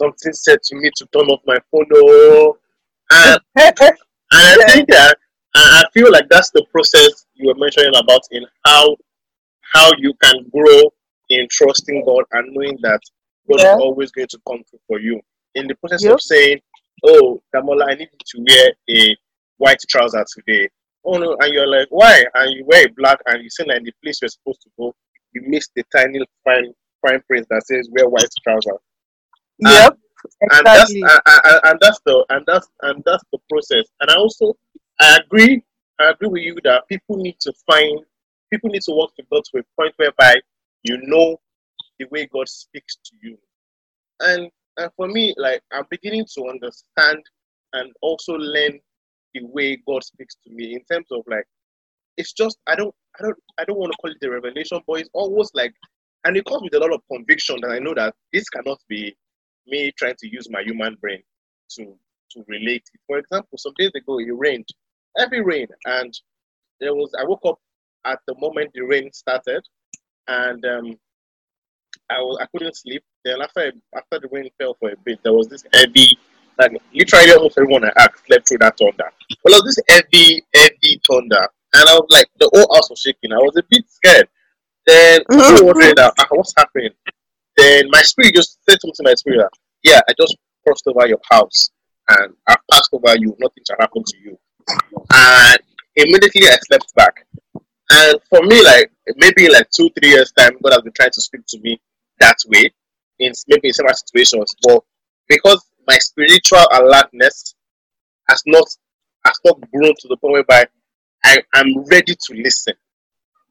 something 0.00 0.32
said 0.32 0.62
to 0.62 0.76
me 0.76 0.90
to 0.96 1.06
turn 1.12 1.26
off 1.26 1.40
my 1.46 1.58
phone. 1.70 1.86
Oh. 1.94 2.56
And, 3.10 3.40
and 3.56 3.96
I 4.32 4.64
think 4.68 4.88
that 4.88 5.16
I 5.54 5.84
feel 5.92 6.10
like 6.10 6.28
that's 6.28 6.50
the 6.50 6.64
process 6.72 7.21
you 7.34 7.48
were 7.48 7.54
mentioning 7.58 7.94
about 7.96 8.20
in 8.30 8.44
how 8.64 8.96
how 9.72 9.90
you 9.98 10.12
can 10.22 10.46
grow 10.50 10.82
in 11.30 11.46
trusting 11.50 12.04
God 12.04 12.24
and 12.32 12.52
knowing 12.54 12.78
that 12.82 13.00
God 13.48 13.60
yeah. 13.60 13.74
is 13.74 13.80
always 13.80 14.10
going 14.10 14.28
to 14.28 14.38
come 14.46 14.62
through 14.68 14.80
for 14.86 15.00
you. 15.00 15.20
In 15.54 15.66
the 15.66 15.74
process 15.76 16.04
yep. 16.04 16.14
of 16.14 16.20
saying, 16.20 16.60
Oh, 17.04 17.42
Damola, 17.54 17.90
I 17.90 17.94
need 17.94 18.08
you 18.12 18.18
to 18.26 18.44
wear 18.46 18.72
a 18.90 19.16
white 19.56 19.80
trouser 19.88 20.24
today 20.34 20.68
oh 21.04 21.18
no, 21.18 21.36
and 21.40 21.52
you're 21.52 21.66
like, 21.66 21.88
why? 21.90 22.24
And 22.34 22.56
you 22.56 22.64
wear 22.64 22.86
black 22.96 23.18
and 23.26 23.42
you 23.42 23.50
see 23.50 23.64
that 23.64 23.78
in 23.78 23.84
the 23.84 23.92
place 24.02 24.20
you're 24.22 24.28
supposed 24.28 24.62
to 24.62 24.70
go, 24.78 24.94
you 25.32 25.42
miss 25.46 25.68
the 25.74 25.84
tiny 25.94 26.20
fine 26.44 26.72
fine 27.00 27.20
print 27.26 27.46
that 27.50 27.66
says 27.66 27.88
wear 27.90 28.08
white 28.08 28.28
trousers. 28.44 28.78
Yep. 29.58 29.98
And, 30.40 30.60
exactly. 30.60 31.00
and 31.02 31.20
that's 31.24 31.44
and, 31.44 31.60
and 31.64 31.78
that's 31.80 32.00
the 32.06 32.24
and 32.30 32.46
that's 32.46 32.68
and 32.82 33.02
that's 33.04 33.24
the 33.32 33.38
process. 33.50 33.84
And 34.00 34.10
I 34.10 34.14
also 34.16 34.56
I 35.00 35.20
agree 35.24 35.62
I 36.02 36.10
agree 36.10 36.28
with 36.28 36.42
you 36.42 36.58
that 36.64 36.88
people 36.88 37.16
need 37.16 37.38
to 37.40 37.52
find 37.66 38.00
people 38.50 38.70
need 38.70 38.82
to 38.82 38.92
work 38.92 39.10
to 39.16 39.24
go 39.32 39.40
to 39.40 39.60
a 39.60 39.62
point 39.80 39.94
whereby 39.96 40.36
you 40.84 40.98
know 41.02 41.40
the 41.98 42.06
way 42.10 42.26
God 42.26 42.48
speaks 42.48 42.96
to 42.96 43.16
you. 43.22 43.38
And 44.20 44.50
and 44.78 44.90
for 44.96 45.08
me, 45.08 45.34
like 45.38 45.62
I'm 45.72 45.84
beginning 45.90 46.26
to 46.36 46.48
understand 46.48 47.22
and 47.74 47.92
also 48.02 48.34
learn 48.34 48.80
the 49.34 49.44
way 49.46 49.76
God 49.86 50.04
speaks 50.04 50.36
to 50.44 50.50
me 50.50 50.74
in 50.74 50.82
terms 50.90 51.08
of 51.12 51.22
like 51.26 51.44
it's 52.16 52.32
just 52.32 52.58
I 52.66 52.76
don't 52.76 52.94
I 53.18 53.22
don't 53.24 53.38
I 53.58 53.64
don't 53.64 53.78
want 53.78 53.92
to 53.92 53.98
call 54.00 54.10
it 54.12 54.26
a 54.26 54.30
revelation, 54.30 54.80
but 54.86 55.00
it's 55.00 55.10
almost 55.12 55.54
like 55.54 55.74
and 56.24 56.36
it 56.36 56.46
comes 56.46 56.62
with 56.62 56.74
a 56.74 56.78
lot 56.80 56.92
of 56.94 57.02
conviction 57.12 57.58
that 57.62 57.70
I 57.70 57.78
know 57.78 57.94
that 57.94 58.14
this 58.32 58.48
cannot 58.48 58.78
be 58.88 59.16
me 59.66 59.92
trying 59.98 60.16
to 60.18 60.28
use 60.30 60.48
my 60.50 60.62
human 60.62 60.96
brain 61.00 61.22
to 61.72 61.96
to 62.32 62.44
relate 62.48 62.84
it. 62.94 63.00
For 63.06 63.18
example, 63.18 63.58
some 63.58 63.74
days 63.78 63.92
ago 63.94 64.18
it 64.20 64.26
rained, 64.30 64.68
heavy 65.16 65.40
rain, 65.40 65.68
and 65.86 66.12
there 66.80 66.94
was 66.94 67.12
I 67.18 67.24
woke 67.24 67.42
up 67.46 67.58
at 68.04 68.18
the 68.26 68.34
moment 68.38 68.70
the 68.74 68.82
rain 68.82 69.12
started, 69.12 69.64
and 70.28 70.64
um, 70.64 70.98
I 72.10 72.18
was 72.18 72.38
I 72.40 72.46
couldn't 72.46 72.76
sleep. 72.76 73.02
Then 73.24 73.40
after 73.42 73.72
after 73.94 74.18
the 74.20 74.28
rain 74.30 74.50
fell 74.58 74.76
for 74.78 74.90
a 74.90 74.96
bit, 75.04 75.20
there 75.22 75.32
was 75.32 75.48
this 75.48 75.64
heavy 75.72 76.18
like 76.58 76.72
literally 76.92 77.32
almost 77.32 77.58
everyone 77.58 77.84
I 77.84 77.92
asked 77.98 78.26
slept 78.26 78.48
through 78.48 78.58
that 78.58 78.76
thunder. 78.78 79.10
Well, 79.44 79.54
it 79.54 79.64
was 79.64 79.76
this 79.76 79.84
heavy, 79.88 80.42
heavy 80.54 81.00
thunder, 81.08 81.48
and 81.74 81.88
I 81.88 81.94
was 81.94 82.06
like, 82.10 82.28
the 82.38 82.50
whole 82.52 82.74
house 82.74 82.90
was 82.90 83.00
shaking. 83.00 83.32
I 83.32 83.36
was 83.36 83.56
a 83.56 83.62
bit 83.70 83.84
scared. 83.88 84.28
Then 84.86 85.22
I 85.30 86.12
uh, 86.18 86.26
what's 86.30 86.54
happening? 86.56 86.90
Then 87.56 87.88
my 87.90 88.02
spirit 88.02 88.34
just 88.34 88.58
said 88.68 88.80
something 88.80 88.94
to 88.96 89.02
my 89.04 89.14
spirit. 89.14 89.46
yeah, 89.84 90.00
I 90.08 90.12
just 90.18 90.36
crossed 90.66 90.86
over 90.86 91.06
your 91.06 91.20
house 91.30 91.70
and 92.08 92.34
I 92.48 92.56
passed 92.70 92.90
over 92.92 93.16
you. 93.18 93.36
Nothing 93.38 93.64
shall 93.66 93.76
happen 93.78 94.02
to 94.04 94.16
you. 94.18 94.38
And 95.12 95.58
immediately 95.96 96.48
I 96.48 96.56
slept 96.66 96.94
back. 96.94 97.26
And 97.90 98.18
for 98.30 98.42
me, 98.42 98.62
like 98.64 98.90
maybe 99.16 99.48
like 99.48 99.68
two, 99.70 99.90
three 99.98 100.10
years 100.10 100.32
time, 100.32 100.56
God 100.62 100.72
has 100.72 100.82
been 100.82 100.92
trying 100.92 101.10
to 101.10 101.20
speak 101.20 101.42
to 101.48 101.60
me 101.60 101.80
that 102.20 102.36
way 102.48 102.70
in 103.18 103.32
maybe 103.48 103.68
in 103.68 103.74
several 103.74 103.94
situations. 103.94 104.54
But 104.62 104.82
because 105.28 105.64
my 105.86 105.98
spiritual 105.98 106.64
alertness 106.72 107.54
has 108.28 108.42
not 108.46 108.66
has 109.24 109.38
not 109.44 109.60
grown 109.72 109.94
to 109.98 110.08
the 110.08 110.16
point 110.16 110.32
whereby 110.32 110.66
I 111.24 111.42
am 111.54 111.84
ready 111.90 112.14
to 112.14 112.34
listen. 112.34 112.74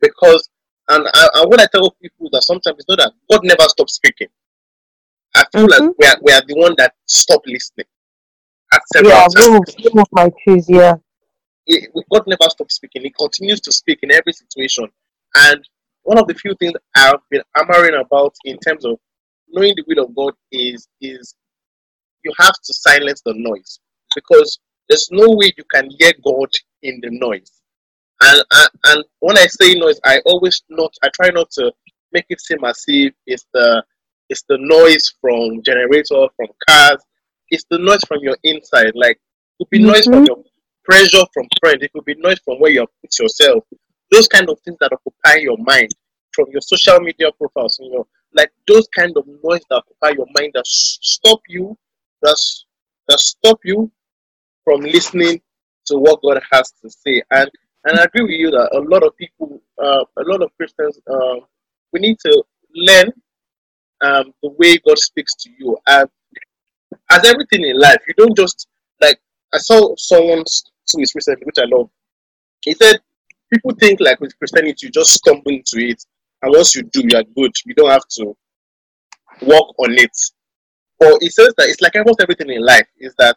Because 0.02 0.50
and, 0.89 1.06
and 1.13 1.50
what 1.50 1.62
I 1.62 1.67
tell 1.67 1.95
people 2.02 2.30
that 2.32 2.43
sometimes 2.43 2.78
it's 2.80 2.89
not 2.89 2.97
that 3.00 3.13
God 3.30 3.41
never 3.43 3.63
stops 3.69 3.95
speaking. 3.95 4.28
I 5.36 5.45
feel 5.52 5.67
mm-hmm. 5.67 5.86
like 5.86 5.95
we 5.97 6.08
are, 6.08 6.17
we 6.24 6.34
are 6.34 6.43
the 6.45 6.56
one 6.56 6.76
that 6.78 6.95
stop 7.06 7.41
listening 7.45 7.86
yeah, 9.03 9.27
times. 9.27 9.75
Yeah, 9.77 10.03
my 10.12 10.31
choose, 10.45 10.69
yeah. 10.69 10.95
God 12.12 12.23
never 12.27 12.49
stops 12.49 12.75
speaking. 12.75 13.03
He 13.03 13.13
continues 13.17 13.62
to 13.62 13.71
speak 13.71 13.99
in 14.01 14.12
every 14.12 14.34
situation. 14.34 14.88
And 15.36 15.63
one 16.03 16.17
of 16.17 16.27
the 16.27 16.34
few 16.34 16.55
things 16.55 16.73
I've 16.95 17.19
been 17.29 17.43
hammering 17.55 17.99
about 17.99 18.36
in 18.45 18.57
terms 18.60 18.86
of 18.86 18.97
knowing 19.49 19.73
the 19.75 19.84
will 19.88 20.05
of 20.05 20.15
God 20.15 20.34
is 20.51 20.88
is 21.01 21.36
you 22.23 22.31
have 22.39 22.53
to 22.53 22.73
silence 22.73 23.21
the 23.25 23.34
noise 23.36 23.79
because 24.15 24.60
there's 24.89 25.07
no 25.12 25.36
way 25.36 25.51
you 25.57 25.63
can 25.73 25.89
hear 25.99 26.12
God 26.23 26.49
in 26.84 26.99
the 27.01 27.10
noise. 27.12 27.51
And, 28.21 28.43
and 28.51 28.69
and 28.86 29.05
when 29.19 29.38
I 29.38 29.45
say 29.47 29.73
noise, 29.73 29.99
I 30.03 30.19
always 30.25 30.62
not 30.69 30.93
I 31.03 31.10
try 31.13 31.29
not 31.29 31.49
to 31.51 31.71
make 32.12 32.25
it 32.29 32.41
seem 32.41 32.63
as 32.63 32.84
if 32.88 33.13
it's 33.25 33.45
the 33.53 33.84
it's 34.29 34.43
the 34.47 34.57
noise 34.60 35.13
from 35.19 35.62
generator, 35.63 36.27
from 36.36 36.47
cars. 36.67 37.01
It's 37.51 37.65
the 37.69 37.77
noise 37.77 38.01
from 38.07 38.19
your 38.21 38.37
inside. 38.43 38.93
Like 38.95 39.17
it 39.17 39.57
could 39.59 39.69
be 39.69 39.79
mm-hmm. 39.79 39.87
noise 39.87 40.05
from 40.05 40.25
your 40.25 40.37
pressure 40.83 41.23
from 41.33 41.47
friends. 41.59 41.83
It 41.83 41.91
could 41.93 42.05
be 42.05 42.15
noise 42.17 42.39
from 42.43 42.59
where 42.59 42.71
you 42.71 42.85
put 43.01 43.19
yourself. 43.19 43.63
Those 44.11 44.27
kind 44.27 44.49
of 44.49 44.59
things 44.61 44.77
that 44.79 44.91
occupy 44.91 45.41
your 45.41 45.57
mind 45.59 45.91
from 46.33 46.47
your 46.51 46.61
social 46.61 46.99
media 46.99 47.27
profiles, 47.37 47.77
you 47.81 47.91
know, 47.91 48.07
like 48.33 48.51
those 48.67 48.87
kind 48.95 49.15
of 49.17 49.25
noise 49.43 49.61
that 49.69 49.75
occupy 49.75 50.15
your 50.17 50.27
mind 50.35 50.51
that 50.53 50.65
stop 50.65 51.39
you, 51.47 51.77
that 52.21 52.37
that 53.07 53.19
stop 53.19 53.59
you 53.63 53.91
from 54.63 54.81
listening 54.81 55.41
to 55.85 55.97
what 55.97 56.21
God 56.21 56.41
has 56.51 56.71
to 56.81 56.89
say. 56.89 57.21
And 57.31 57.49
and 57.85 57.99
I 57.99 58.03
agree 58.03 58.23
with 58.23 58.31
you 58.31 58.51
that 58.51 58.69
a 58.73 58.79
lot 58.79 59.03
of 59.03 59.15
people, 59.17 59.61
uh, 59.81 60.03
a 60.17 60.23
lot 60.23 60.43
of 60.43 60.51
Christians, 60.55 60.99
uh, 61.09 61.37
we 61.91 61.99
need 61.99 62.17
to 62.19 62.43
learn 62.75 63.11
um, 64.01 64.33
the 64.43 64.49
way 64.57 64.77
God 64.77 64.99
speaks 64.99 65.33
to 65.35 65.49
you. 65.57 65.77
And 65.87 66.07
as 67.10 67.25
everything 67.25 67.65
in 67.65 67.80
life, 67.80 67.99
you 68.08 68.13
don't 68.15 68.36
just 68.36 68.67
like 69.01 69.19
I 69.54 69.58
saw 69.58 69.93
someone's 69.97 70.63
tweet 70.91 71.10
recently, 71.15 71.45
which 71.45 71.58
I 71.60 71.65
love. 71.65 71.89
He 72.63 72.73
said, 72.73 72.99
People 73.51 73.73
think 73.80 73.99
like 73.99 74.19
with 74.21 74.38
Christianity, 74.38 74.88
you 74.88 74.91
just 74.91 75.12
stumble 75.12 75.51
into 75.51 75.77
it, 75.77 76.04
and 76.41 76.54
once 76.54 76.73
you 76.73 76.84
do, 76.84 77.01
you 77.04 77.17
are 77.17 77.23
good. 77.36 77.51
You 77.65 77.73
don't 77.73 77.89
have 77.89 78.08
to 78.19 78.25
work 79.41 79.77
on 79.77 79.91
it. 79.97 80.17
But 80.99 81.17
he 81.21 81.30
says 81.30 81.54
that 81.58 81.67
it's 81.67 81.82
like 81.82 81.95
almost 81.95 82.21
everything 82.21 82.49
in 82.49 82.63
life 82.63 82.88
is 82.97 83.13
that 83.17 83.36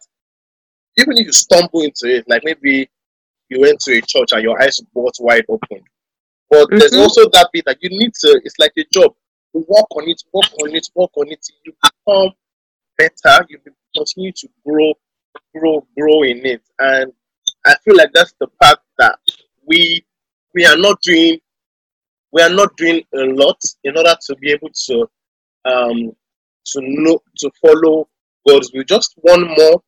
even 0.97 1.17
if 1.17 1.25
you 1.25 1.33
stumble 1.33 1.81
into 1.81 2.15
it, 2.15 2.23
like 2.27 2.43
maybe 2.45 2.89
you 3.49 3.59
went 3.59 3.79
to 3.81 3.97
a 3.97 4.01
church 4.01 4.31
and 4.31 4.43
your 4.43 4.61
eyes 4.61 4.79
were 4.93 5.11
wide 5.19 5.45
open, 5.49 5.81
but 6.49 6.67
mm-hmm. 6.67 6.77
there's 6.77 6.95
also 6.95 7.29
that 7.33 7.49
bit 7.51 7.65
that 7.65 7.77
you 7.81 7.89
need 7.89 8.13
to. 8.21 8.39
It's 8.43 8.57
like 8.59 8.73
a 8.77 8.85
job. 8.93 9.13
You 9.53 9.65
work 9.67 9.87
on 9.91 10.07
it, 10.07 10.21
work 10.33 10.51
on 10.63 10.75
it, 10.75 10.87
work 10.95 11.11
on 11.17 11.27
it. 11.29 11.45
You 11.65 11.73
become 11.83 12.31
better. 12.97 13.45
You 13.49 13.59
continue 13.95 14.31
to 14.31 14.49
grow, 14.65 14.93
grow, 15.55 15.85
grow 15.97 16.23
in 16.23 16.45
it, 16.45 16.61
and 16.79 17.11
I 17.65 17.75
feel 17.83 17.97
like 17.97 18.11
that's 18.13 18.33
the 18.39 18.47
part 18.61 18.79
that 18.97 19.19
we 19.65 20.05
we 20.53 20.65
are 20.65 20.77
not 20.77 21.01
doing. 21.01 21.39
We 22.31 22.41
are 22.41 22.49
not 22.49 22.75
doing 22.75 23.01
a 23.13 23.23
lot 23.23 23.61
in 23.83 23.97
order 23.97 24.15
to 24.27 24.35
be 24.35 24.51
able 24.51 24.69
to 24.87 25.09
um, 25.65 26.11
to 26.67 26.81
know 26.81 27.21
to 27.37 27.51
follow 27.61 28.07
God's 28.47 28.71
will. 28.73 28.83
Just 28.83 29.13
one 29.17 29.47
more 29.57 29.81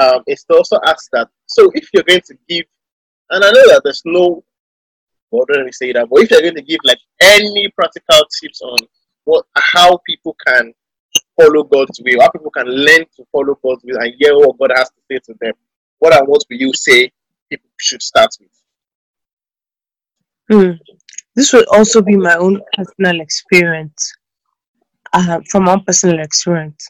um, 0.00 0.22
is 0.26 0.44
to 0.44 0.56
also 0.56 0.78
ask 0.86 1.10
that. 1.12 1.28
So 1.46 1.70
if 1.74 1.88
you're 1.92 2.02
going 2.04 2.22
to 2.26 2.34
give, 2.48 2.64
and 3.30 3.44
I 3.44 3.50
know 3.50 3.68
that 3.68 3.82
there's 3.84 4.02
no, 4.04 4.44
well, 5.30 5.44
don't 5.46 5.58
let 5.58 5.66
me 5.66 5.72
say 5.72 5.92
that, 5.92 6.08
but 6.08 6.20
if 6.22 6.30
you're 6.30 6.42
going 6.42 6.56
to 6.56 6.62
give 6.62 6.80
like 6.84 6.98
any 7.22 7.70
practical 7.76 8.22
tips 8.40 8.60
on 8.62 8.78
what 9.24 9.46
how 9.56 9.98
people 10.06 10.36
can 10.46 10.72
follow 11.40 11.64
God's 11.64 12.00
will, 12.04 12.20
how 12.20 12.30
people 12.30 12.50
can 12.50 12.66
learn 12.66 13.04
to 13.16 13.24
follow 13.32 13.58
God's 13.62 13.82
will 13.84 13.98
and 13.98 14.14
hear 14.18 14.36
what 14.36 14.58
God 14.58 14.72
has 14.76 14.90
to 14.90 14.96
say 15.10 15.18
to 15.26 15.34
them, 15.40 15.52
what 15.98 16.14
and 16.14 16.26
what 16.28 16.42
will 16.48 16.56
you 16.56 16.72
say 16.74 17.10
people 17.50 17.70
should 17.78 18.02
start 18.02 18.30
with? 18.40 18.50
Hmm. 20.50 20.72
This 21.36 21.52
will 21.52 21.64
also 21.72 22.02
be 22.02 22.16
my 22.16 22.34
own 22.36 22.60
personal 22.76 23.20
experience. 23.20 24.14
Uh, 25.12 25.40
from 25.48 25.64
my 25.64 25.80
personal 25.86 26.20
experience, 26.20 26.88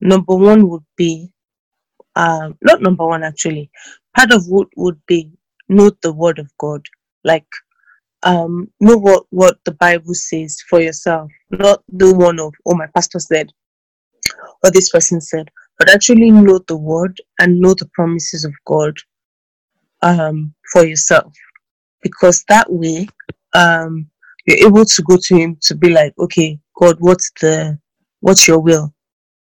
number 0.00 0.34
one 0.34 0.68
would 0.68 0.84
be, 0.96 1.30
um, 2.14 2.56
not 2.62 2.80
number 2.80 3.06
one 3.06 3.24
actually. 3.24 3.70
Part 4.16 4.32
of 4.32 4.46
what 4.46 4.68
would 4.76 5.00
be 5.06 5.32
note 5.68 6.00
the 6.00 6.12
word 6.12 6.38
of 6.38 6.48
God, 6.58 6.86
like 7.24 7.46
um, 8.22 8.70
know 8.80 8.96
what 8.96 9.24
what 9.30 9.58
the 9.64 9.72
Bible 9.72 10.14
says 10.14 10.62
for 10.68 10.80
yourself, 10.80 11.30
not 11.50 11.82
the 11.88 12.14
one 12.14 12.40
of 12.40 12.54
oh 12.66 12.74
my 12.74 12.86
pastor 12.94 13.18
said, 13.18 13.52
or 14.64 14.70
this 14.70 14.90
person 14.90 15.20
said, 15.20 15.50
but 15.78 15.90
actually 15.90 16.30
know 16.30 16.58
the 16.66 16.76
word 16.76 17.20
and 17.38 17.60
know 17.60 17.74
the 17.74 17.88
promises 17.92 18.44
of 18.44 18.52
God 18.66 18.94
um, 20.02 20.54
for 20.72 20.84
yourself. 20.84 21.32
Because 22.02 22.44
that 22.48 22.70
way 22.70 23.08
um, 23.54 24.08
you're 24.46 24.66
able 24.66 24.84
to 24.84 25.02
go 25.02 25.16
to 25.20 25.36
him 25.36 25.56
to 25.62 25.74
be 25.74 25.90
like 25.90 26.12
okay 26.18 26.58
god 26.78 26.96
what's 26.98 27.30
the 27.40 27.78
what's 28.20 28.46
your 28.46 28.58
will 28.58 28.92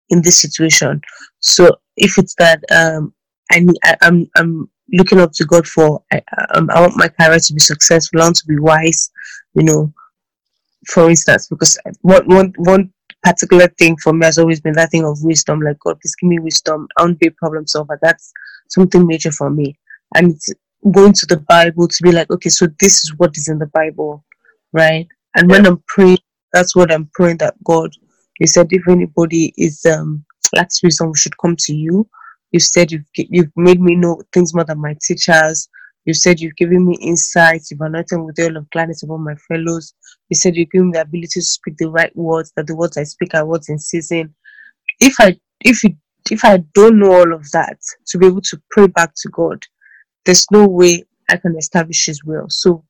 in 0.08 0.22
this 0.22 0.40
situation? 0.40 1.00
So 1.40 1.76
if 1.96 2.18
it's 2.18 2.34
that 2.38 2.62
um, 2.70 3.12
I, 3.52 3.60
need, 3.60 3.76
I 3.84 3.96
I'm, 4.02 4.28
I'm 4.36 4.70
looking 4.92 5.20
up 5.20 5.32
to 5.34 5.44
god 5.44 5.66
for 5.66 6.02
I, 6.12 6.22
um, 6.54 6.70
I 6.70 6.80
want 6.80 6.96
my 6.96 7.08
career 7.08 7.38
to 7.38 7.52
be 7.52 7.60
successful 7.60 8.22
i 8.22 8.24
want 8.24 8.36
to 8.36 8.46
be 8.46 8.58
wise 8.58 9.10
you 9.54 9.62
know 9.62 9.92
for 10.86 11.10
instance 11.10 11.48
because 11.48 11.78
one, 12.00 12.26
one, 12.26 12.54
one 12.56 12.92
particular 13.22 13.68
thing 13.78 13.96
for 14.02 14.12
me 14.12 14.24
has 14.24 14.38
always 14.38 14.60
been 14.60 14.74
that 14.74 14.90
thing 14.90 15.04
of 15.04 15.18
wisdom 15.22 15.60
like 15.60 15.78
god 15.80 15.98
please 16.00 16.14
give 16.16 16.28
me 16.28 16.38
wisdom 16.38 16.86
i 16.96 17.02
want 17.02 17.14
to 17.14 17.18
be 17.18 17.28
a 17.28 17.32
problem 17.32 17.66
solver 17.66 17.98
that's 18.00 18.32
something 18.68 19.06
major 19.06 19.32
for 19.32 19.50
me 19.50 19.76
and 20.14 20.32
it's 20.32 20.48
going 20.92 21.12
to 21.12 21.26
the 21.26 21.38
Bible 21.48 21.88
to 21.88 22.02
be 22.02 22.12
like, 22.12 22.30
okay, 22.30 22.48
so 22.50 22.66
this 22.80 23.04
is 23.04 23.12
what 23.16 23.36
is 23.36 23.48
in 23.48 23.58
the 23.58 23.66
Bible, 23.66 24.24
right? 24.72 25.06
And 25.34 25.50
when 25.50 25.66
I'm 25.66 25.82
praying, 25.88 26.18
that's 26.52 26.74
what 26.74 26.92
I'm 26.92 27.10
praying 27.14 27.38
that 27.38 27.54
God, 27.64 27.90
you 28.40 28.46
said 28.46 28.68
if 28.70 28.88
anybody 28.88 29.52
is 29.58 29.84
um 29.86 30.24
lacks 30.54 30.82
wisdom, 30.82 31.08
we 31.08 31.18
should 31.18 31.36
come 31.38 31.56
to 31.58 31.74
you. 31.74 32.08
You 32.52 32.60
said 32.60 32.90
you've 32.90 33.04
you've 33.14 33.52
made 33.56 33.80
me 33.80 33.96
know 33.96 34.22
things 34.32 34.54
more 34.54 34.64
than 34.64 34.80
my 34.80 34.96
teachers. 35.02 35.68
You 36.04 36.14
said 36.14 36.40
you've 36.40 36.56
given 36.56 36.86
me 36.86 36.96
insights. 37.00 37.70
You've 37.70 37.80
anointed 37.80 38.20
with 38.20 38.38
oil 38.40 38.56
of 38.56 38.70
gladness 38.70 39.02
above 39.02 39.20
my 39.20 39.34
fellows. 39.48 39.94
You 40.30 40.36
said 40.36 40.56
you've 40.56 40.70
given 40.70 40.88
me 40.88 40.92
the 40.94 41.02
ability 41.02 41.28
to 41.34 41.42
speak 41.42 41.76
the 41.76 41.90
right 41.90 42.14
words. 42.16 42.52
That 42.56 42.66
the 42.66 42.76
words 42.76 42.96
I 42.96 43.04
speak 43.04 43.34
are 43.34 43.46
words 43.46 43.68
in 43.68 43.78
season. 43.78 44.34
If 45.00 45.14
I 45.20 45.38
if 45.60 45.84
you 45.84 45.96
if 46.30 46.44
I 46.44 46.58
don't 46.74 46.98
know 46.98 47.12
all 47.12 47.32
of 47.32 47.50
that, 47.52 47.78
to 48.08 48.18
be 48.18 48.26
able 48.26 48.42
to 48.42 48.62
pray 48.70 48.86
back 48.86 49.12
to 49.16 49.28
God, 49.30 49.62
there's 50.24 50.46
no 50.50 50.66
way 50.66 51.04
I 51.30 51.36
can 51.36 51.56
establish 51.56 52.06
His 52.06 52.24
will. 52.24 52.46
So 52.48 52.84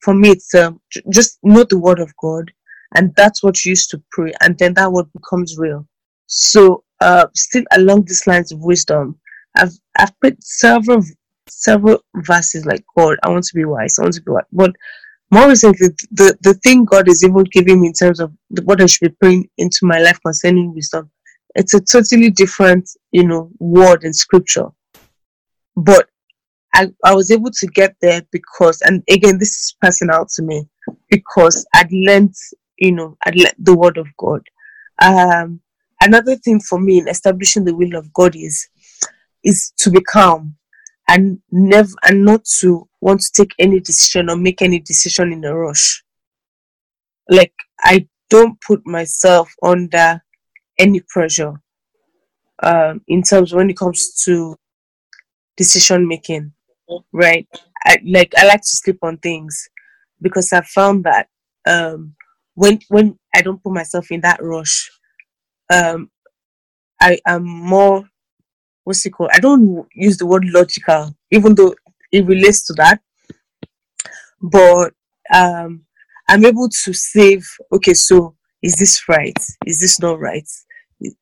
for 0.00 0.14
me, 0.14 0.30
it's 0.30 0.54
um, 0.54 0.80
just 1.10 1.38
know 1.42 1.64
the 1.64 1.78
Word 1.78 1.98
of 2.00 2.12
God, 2.20 2.52
and 2.94 3.14
that's 3.16 3.42
what 3.42 3.64
you 3.64 3.70
used 3.70 3.90
to 3.90 4.02
pray, 4.10 4.32
and 4.42 4.58
then 4.58 4.74
that 4.74 4.92
word 4.92 5.06
becomes 5.12 5.56
real. 5.58 5.86
So 6.26 6.84
uh, 7.00 7.26
still 7.34 7.64
along 7.72 8.04
these 8.04 8.26
lines 8.26 8.52
of 8.52 8.60
wisdom, 8.60 9.18
I've 9.56 9.72
I've 9.98 10.18
put 10.20 10.42
several 10.42 11.02
several 11.48 12.00
verses 12.16 12.64
like 12.66 12.84
God, 12.96 13.18
I 13.22 13.30
want 13.30 13.44
to 13.44 13.54
be 13.54 13.64
wise, 13.64 13.98
I 13.98 14.02
want 14.02 14.14
to 14.14 14.22
be 14.22 14.30
wise, 14.30 14.44
but 14.52 14.72
more 15.30 15.48
recently, 15.48 15.88
the, 16.12 16.36
the 16.42 16.54
thing 16.54 16.84
God 16.84 17.08
is 17.08 17.24
even 17.24 17.44
giving 17.50 17.80
me 17.80 17.88
in 17.88 17.92
terms 17.92 18.20
of 18.20 18.32
the, 18.50 18.62
what 18.62 18.80
I 18.80 18.86
should 18.86 19.10
be 19.10 19.16
praying 19.20 19.48
into 19.58 19.80
my 19.82 19.98
life 19.98 20.20
concerning 20.24 20.74
wisdom, 20.74 21.10
it's 21.54 21.74
a 21.74 21.80
totally 21.80 22.30
different, 22.30 22.88
you 23.10 23.26
know, 23.26 23.50
word 23.58 24.04
in 24.04 24.12
scripture. 24.12 24.68
But 25.76 26.08
I, 26.74 26.92
I 27.04 27.14
was 27.14 27.30
able 27.30 27.50
to 27.50 27.66
get 27.68 27.96
there 28.00 28.22
because, 28.30 28.80
and 28.82 29.02
again, 29.10 29.38
this 29.38 29.50
is 29.50 29.76
personal 29.80 30.26
to 30.34 30.42
me 30.42 30.68
because 31.10 31.66
I'd 31.74 31.92
learned, 31.92 32.34
you 32.78 32.92
know, 32.92 33.16
I'd 33.24 33.36
learned 33.36 33.56
the 33.58 33.76
word 33.76 33.96
of 33.96 34.06
God. 34.16 34.42
Um, 35.00 35.60
another 36.00 36.36
thing 36.36 36.60
for 36.60 36.78
me 36.78 36.98
in 36.98 37.08
establishing 37.08 37.64
the 37.64 37.74
will 37.74 37.96
of 37.96 38.12
God 38.12 38.36
is, 38.36 38.68
is 39.42 39.72
to 39.78 39.90
be 39.90 40.00
calm 40.00 40.56
and 41.08 41.40
never, 41.50 41.90
and 42.04 42.24
not 42.24 42.44
to 42.60 42.88
want 43.00 43.20
to 43.20 43.32
take 43.32 43.54
any 43.58 43.80
decision 43.80 44.30
or 44.30 44.36
make 44.36 44.62
any 44.62 44.80
decision 44.80 45.32
in 45.32 45.44
a 45.44 45.54
rush. 45.54 46.02
Like, 47.28 47.54
I 47.80 48.08
don't 48.30 48.60
put 48.60 48.86
myself 48.86 49.52
under 49.62 50.22
any 50.78 51.00
pressure 51.08 51.60
um, 52.62 53.00
in 53.08 53.22
terms 53.22 53.52
when 53.52 53.70
it 53.70 53.76
comes 53.76 54.22
to 54.24 54.56
decision 55.56 56.08
making 56.08 56.52
right? 57.12 57.46
I 57.84 57.98
like 58.04 58.32
I 58.36 58.46
like 58.46 58.60
to 58.62 58.76
sleep 58.76 58.98
on 59.02 59.18
things 59.18 59.68
because 60.20 60.52
I 60.52 60.62
found 60.62 61.04
that 61.04 61.28
um, 61.66 62.14
when 62.54 62.80
when 62.88 63.18
I 63.34 63.42
don't 63.42 63.62
put 63.62 63.72
myself 63.72 64.10
in 64.10 64.20
that 64.22 64.42
rush, 64.42 64.90
um, 65.72 66.10
I 67.00 67.18
am 67.26 67.44
more 67.44 68.08
what's 68.84 69.04
it 69.04 69.10
called? 69.10 69.30
I 69.32 69.40
don't 69.40 69.86
use 69.94 70.16
the 70.16 70.26
word 70.26 70.44
logical, 70.46 71.14
even 71.30 71.54
though 71.54 71.74
it 72.12 72.26
relates 72.26 72.64
to 72.66 72.74
that. 72.74 73.00
But 74.40 74.92
um, 75.34 75.84
I'm 76.28 76.44
able 76.44 76.68
to 76.68 76.92
save. 76.92 77.46
Okay, 77.72 77.94
so 77.94 78.36
is 78.62 78.76
this 78.76 79.08
right? 79.08 79.36
Is 79.66 79.80
this 79.80 79.98
not 80.00 80.20
right? 80.20 80.48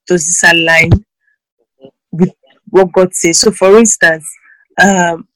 Does 0.07 0.27
this 0.27 0.43
align 0.45 0.91
with 2.11 2.33
what 2.69 2.93
God 2.93 3.15
says? 3.15 3.39
So, 3.39 3.51
for 3.51 3.79
instance, 3.79 4.29
um, 4.83 5.29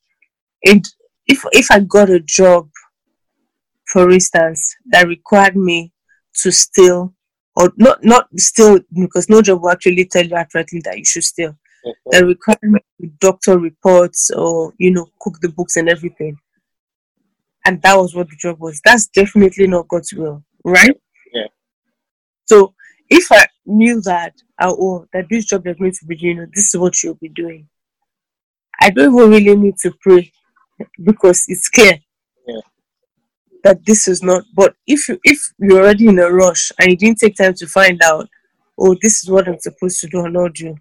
it 0.62 0.86
if 1.26 1.44
if 1.52 1.70
I 1.70 1.80
got 1.80 2.10
a 2.10 2.20
job, 2.20 2.68
for 3.86 4.10
instance, 4.10 4.76
that 4.86 5.06
required 5.06 5.56
me 5.56 5.92
to 6.42 6.50
steal 6.52 7.14
or 7.56 7.72
not 7.76 8.04
not 8.04 8.28
steal 8.36 8.80
because 8.92 9.28
no 9.28 9.42
job 9.42 9.62
will 9.62 9.70
actually 9.70 10.04
tell 10.04 10.24
you 10.24 10.36
accurately 10.36 10.80
that 10.84 10.98
you 10.98 11.04
should 11.04 11.24
steal. 11.24 11.56
Mm-hmm. 11.86 12.10
That 12.10 12.80
to 13.00 13.06
doctor 13.20 13.58
reports 13.58 14.30
or 14.30 14.72
you 14.78 14.90
know 14.90 15.06
cook 15.20 15.38
the 15.40 15.48
books 15.50 15.76
and 15.76 15.88
everything. 15.88 16.36
and 17.66 17.80
that 17.82 17.96
was 17.96 18.14
what 18.14 18.28
the 18.28 18.36
job 18.36 18.58
was. 18.60 18.80
That's 18.84 19.06
definitely 19.08 19.66
not 19.66 19.88
God's 19.88 20.12
will, 20.14 20.44
right? 20.64 20.96
Yeah. 21.32 21.46
So 22.46 22.74
if 23.10 23.26
I 23.32 23.46
knew 23.66 24.00
that, 24.02 24.34
oh, 24.60 25.06
that 25.12 25.26
this 25.30 25.46
job 25.46 25.64
you're 25.64 25.74
going 25.74 25.92
to 25.92 26.06
be 26.06 26.16
doing, 26.16 26.46
this 26.54 26.74
is 26.74 26.80
what 26.80 27.02
you'll 27.02 27.14
be 27.14 27.28
doing, 27.28 27.68
I 28.80 28.90
don't 28.90 29.14
even 29.14 29.30
really 29.30 29.56
need 29.56 29.76
to 29.78 29.92
pray 30.00 30.32
because 31.02 31.44
it's 31.48 31.68
clear 31.68 31.98
Yeah. 32.46 32.60
that 33.64 33.84
this 33.84 34.06
is 34.08 34.22
not. 34.22 34.44
But 34.54 34.76
if 34.86 35.08
you 35.08 35.18
if 35.24 35.38
you're 35.58 35.80
already 35.82 36.06
in 36.08 36.18
a 36.18 36.30
rush 36.30 36.70
and 36.78 36.90
you 36.90 36.96
didn't 36.96 37.18
take 37.18 37.36
time 37.36 37.54
to 37.54 37.66
find 37.66 38.00
out, 38.02 38.28
oh, 38.78 38.94
this 39.02 39.22
is 39.24 39.30
what 39.30 39.48
I'm 39.48 39.58
supposed 39.58 40.00
to 40.00 40.08
do 40.08 40.18
or 40.20 40.30
not 40.30 40.54
do, 40.54 40.76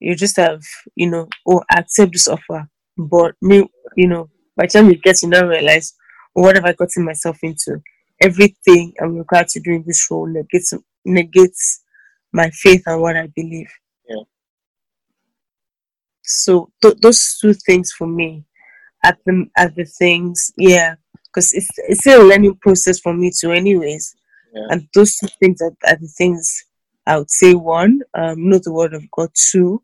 you 0.00 0.14
just 0.14 0.36
have 0.36 0.62
you 0.94 1.10
know, 1.10 1.28
oh, 1.46 1.62
accept 1.76 2.12
this 2.12 2.28
offer. 2.28 2.68
But 2.96 3.34
me, 3.40 3.68
you 3.96 4.08
know, 4.08 4.28
by 4.56 4.66
the 4.66 4.72
time 4.72 4.88
you 4.90 4.96
get 4.96 5.16
to 5.16 5.28
now 5.28 5.46
realize, 5.46 5.94
oh, 6.36 6.42
what 6.42 6.56
have 6.56 6.64
I 6.64 6.72
gotten 6.72 7.04
myself 7.04 7.38
into? 7.42 7.80
Everything 8.20 8.92
I'm 9.00 9.16
required 9.16 9.48
to 9.48 9.60
do 9.60 9.72
in 9.72 9.84
this 9.86 10.08
role 10.10 10.26
negates 10.26 10.72
negates 11.04 11.82
my 12.32 12.50
faith 12.50 12.82
and 12.86 13.00
what 13.00 13.16
I 13.16 13.28
believe. 13.34 13.70
Yeah. 14.08 14.22
So 16.22 16.70
th- 16.82 16.98
those 17.00 17.38
two 17.40 17.54
things 17.54 17.92
for 17.92 18.06
me 18.06 18.44
are 19.04 19.16
the 19.24 19.46
are 19.56 19.68
the 19.68 19.84
things, 19.84 20.52
yeah, 20.56 20.96
because 21.24 21.52
it's 21.52 21.68
it's 21.88 22.06
a 22.06 22.18
learning 22.18 22.56
process 22.56 22.98
for 22.98 23.14
me 23.14 23.30
too, 23.38 23.52
anyways. 23.52 24.16
Yeah. 24.52 24.66
And 24.70 24.88
those 24.94 25.16
two 25.16 25.28
things 25.40 25.60
are, 25.62 25.72
are 25.86 25.96
the 25.96 26.08
things 26.08 26.64
I 27.06 27.18
would 27.18 27.30
say. 27.30 27.54
One, 27.54 28.00
um, 28.14 28.48
know 28.48 28.58
the 28.58 28.72
word 28.72 28.94
of 28.94 29.08
God. 29.10 29.30
Two, 29.34 29.82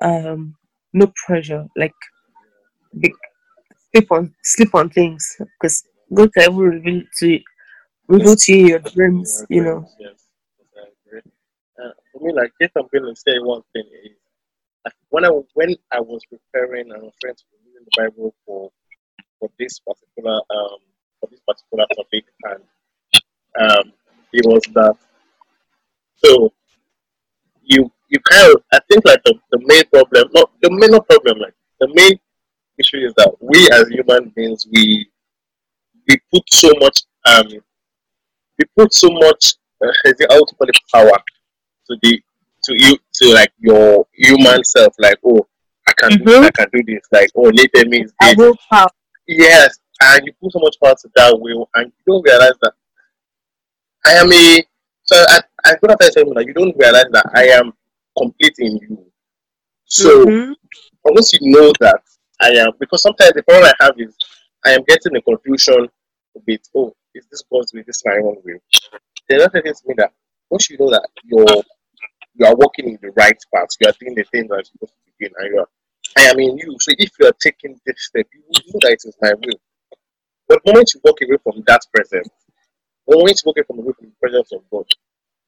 um, 0.00 0.56
no 0.92 1.12
pressure. 1.26 1.66
Like, 1.76 1.94
big, 3.00 3.12
sleep 3.92 4.12
on 4.12 4.34
sleep 4.42 4.74
on 4.74 4.90
things 4.90 5.36
because 5.38 5.84
God 6.14 6.32
can 6.34 6.44
even 6.52 6.58
reveal 6.58 7.02
to 7.20 7.40
reveal 8.08 8.36
to 8.36 8.56
you 8.56 8.66
your 8.68 8.80
dreams. 8.80 9.44
You 9.50 9.64
know. 9.64 9.88
Yes, 10.00 10.26
yes, 10.58 10.68
I 10.78 10.88
agree. 11.08 11.22
Uh, 11.82 11.92
for 12.12 12.26
me, 12.26 12.32
like 12.34 12.52
if 12.60 12.72
I'm 12.76 12.88
going 12.92 13.14
to 13.14 13.20
say 13.20 13.38
one 13.40 13.62
thing 13.72 13.84
is, 14.04 14.12
like, 14.84 14.94
when 15.10 15.24
I 15.24 15.30
when 15.54 15.76
I 15.92 16.00
was 16.00 16.22
preparing 16.26 16.90
and 16.92 17.12
trying 17.22 17.36
to 17.36 17.44
reading 17.66 17.86
the 17.86 18.02
Bible 18.02 18.34
for 18.46 18.70
for 19.40 19.50
this 19.58 19.80
particular 19.80 20.36
um 20.36 20.78
for 21.20 21.28
this 21.30 21.40
particular 21.46 21.86
topic, 21.96 22.24
and 22.44 22.62
um, 23.58 23.92
it 24.32 24.46
was 24.46 24.62
that. 24.74 24.96
So 26.16 26.52
you 27.62 27.90
you 28.08 28.18
kind 28.20 28.52
of 28.52 28.62
I 28.72 28.78
think 28.90 29.04
like 29.04 29.22
the, 29.24 29.34
the 29.50 29.58
main 29.66 29.84
problem, 29.92 30.28
not 30.32 30.50
the 30.62 30.70
main 30.70 30.90
not 30.90 31.08
problem, 31.08 31.38
like 31.38 31.54
the 31.80 31.88
main 31.94 32.18
issue 32.78 32.98
is 32.98 33.14
that 33.16 33.32
we 33.40 33.68
as 33.72 33.88
human 33.88 34.30
beings 34.36 34.66
we 34.72 35.08
we 36.08 36.16
put 36.32 36.42
so 36.52 36.70
much 36.80 37.02
um 37.26 37.46
we 38.58 38.64
put 38.76 38.92
so 38.92 39.08
much 39.10 39.54
uh, 39.82 39.88
is 40.04 40.14
it 40.20 40.30
how 40.30 40.38
to 40.44 40.54
call 40.54 40.68
it 40.68 40.76
power 40.92 41.18
to 41.88 41.96
the 42.02 42.20
to 42.64 42.74
you 42.76 42.96
to 43.14 43.32
like 43.32 43.52
your 43.58 44.06
human 44.12 44.62
self 44.64 44.94
like 44.98 45.18
oh 45.24 45.46
I 45.88 45.92
can 45.92 46.18
do 46.18 46.24
Mhm. 46.24 46.44
I 46.44 46.50
can 46.50 46.68
do 46.72 46.82
this 46.86 47.06
like 47.12 47.30
oh 47.36 47.50
later 47.54 47.88
means 47.88 48.12
I 48.20 48.34
this 48.34 48.56
power. 48.70 48.88
yes 49.26 49.78
and 50.02 50.26
you 50.26 50.32
put 50.42 50.52
so 50.52 50.58
much 50.60 50.76
power 50.82 50.94
to 50.94 51.08
that 51.16 51.38
will 51.40 51.68
and 51.74 51.86
you 51.86 52.12
don't 52.12 52.22
realize 52.22 52.56
that 52.62 52.72
I 54.04 54.12
am 54.14 54.32
a 54.32 54.64
so 55.04 55.16
I 55.28 55.40
I 55.64 55.74
could 55.76 55.90
have 55.90 55.98
said 56.02 56.26
that 56.34 56.44
you 56.46 56.52
don't 56.52 56.76
realize 56.76 57.06
that 57.12 57.26
I 57.34 57.44
am 57.58 57.72
complete 58.16 58.54
in 58.58 58.76
you 58.78 59.12
so 59.86 60.24
Mhm. 60.24 60.54
once 61.04 61.32
you 61.32 61.50
know 61.52 61.72
that 61.80 62.02
I 62.40 62.50
am, 62.50 62.72
because 62.78 63.02
sometimes 63.02 63.32
the 63.32 63.42
problem 63.42 63.72
I 63.80 63.84
have 63.84 63.94
is 63.98 64.16
I 64.64 64.72
am 64.72 64.82
getting 64.86 65.16
a 65.16 65.22
confusion 65.22 65.88
with, 66.46 66.60
oh, 66.74 66.94
is 67.14 67.26
this 67.30 67.42
God's 67.50 67.72
will, 67.72 67.84
this 67.86 68.02
my 68.04 68.16
own 68.16 68.36
will? 68.44 68.58
The 69.28 69.36
other 69.36 69.48
thing 69.48 69.62
is 69.64 69.82
me 69.86 69.94
that 69.98 70.12
once 70.50 70.68
you 70.68 70.76
know 70.78 70.90
that 70.90 71.08
you're 71.24 71.62
you 72.34 72.44
are 72.46 72.54
walking 72.56 72.88
in 72.90 72.98
the 73.00 73.10
right 73.12 73.38
path, 73.54 73.68
you 73.80 73.88
are 73.88 73.94
doing 73.98 74.14
the 74.14 74.24
things 74.24 74.48
that 74.48 74.56
you're 74.56 74.64
supposed 74.64 74.92
to 74.92 74.98
be 75.06 75.12
doing, 75.26 75.32
and 75.38 75.54
you 75.54 75.60
are, 75.60 75.68
I 76.18 76.22
am 76.28 76.38
in 76.38 76.58
you. 76.58 76.76
So 76.80 76.92
if 76.98 77.12
you 77.18 77.26
are 77.26 77.32
taking 77.40 77.80
this 77.86 77.96
step, 77.98 78.26
you 78.34 78.42
will 78.46 78.60
know 78.66 78.80
that 78.82 78.92
it 78.92 79.02
is 79.04 79.16
my 79.22 79.32
will. 79.32 79.60
But 80.48 80.60
the 80.64 80.72
moment 80.72 80.92
you 80.94 81.00
walk 81.04 81.18
away 81.22 81.38
from 81.42 81.62
that 81.66 81.80
presence, 81.94 82.28
the 83.06 83.16
moment 83.16 83.40
you 83.42 83.42
walk 83.46 83.56
away 83.56 83.64
from, 83.66 83.78
away 83.78 83.92
from 83.98 84.06
the 84.08 84.16
presence 84.20 84.52
of 84.52 84.62
God, 84.70 84.84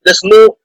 there's 0.04 0.20
no, 0.24 0.56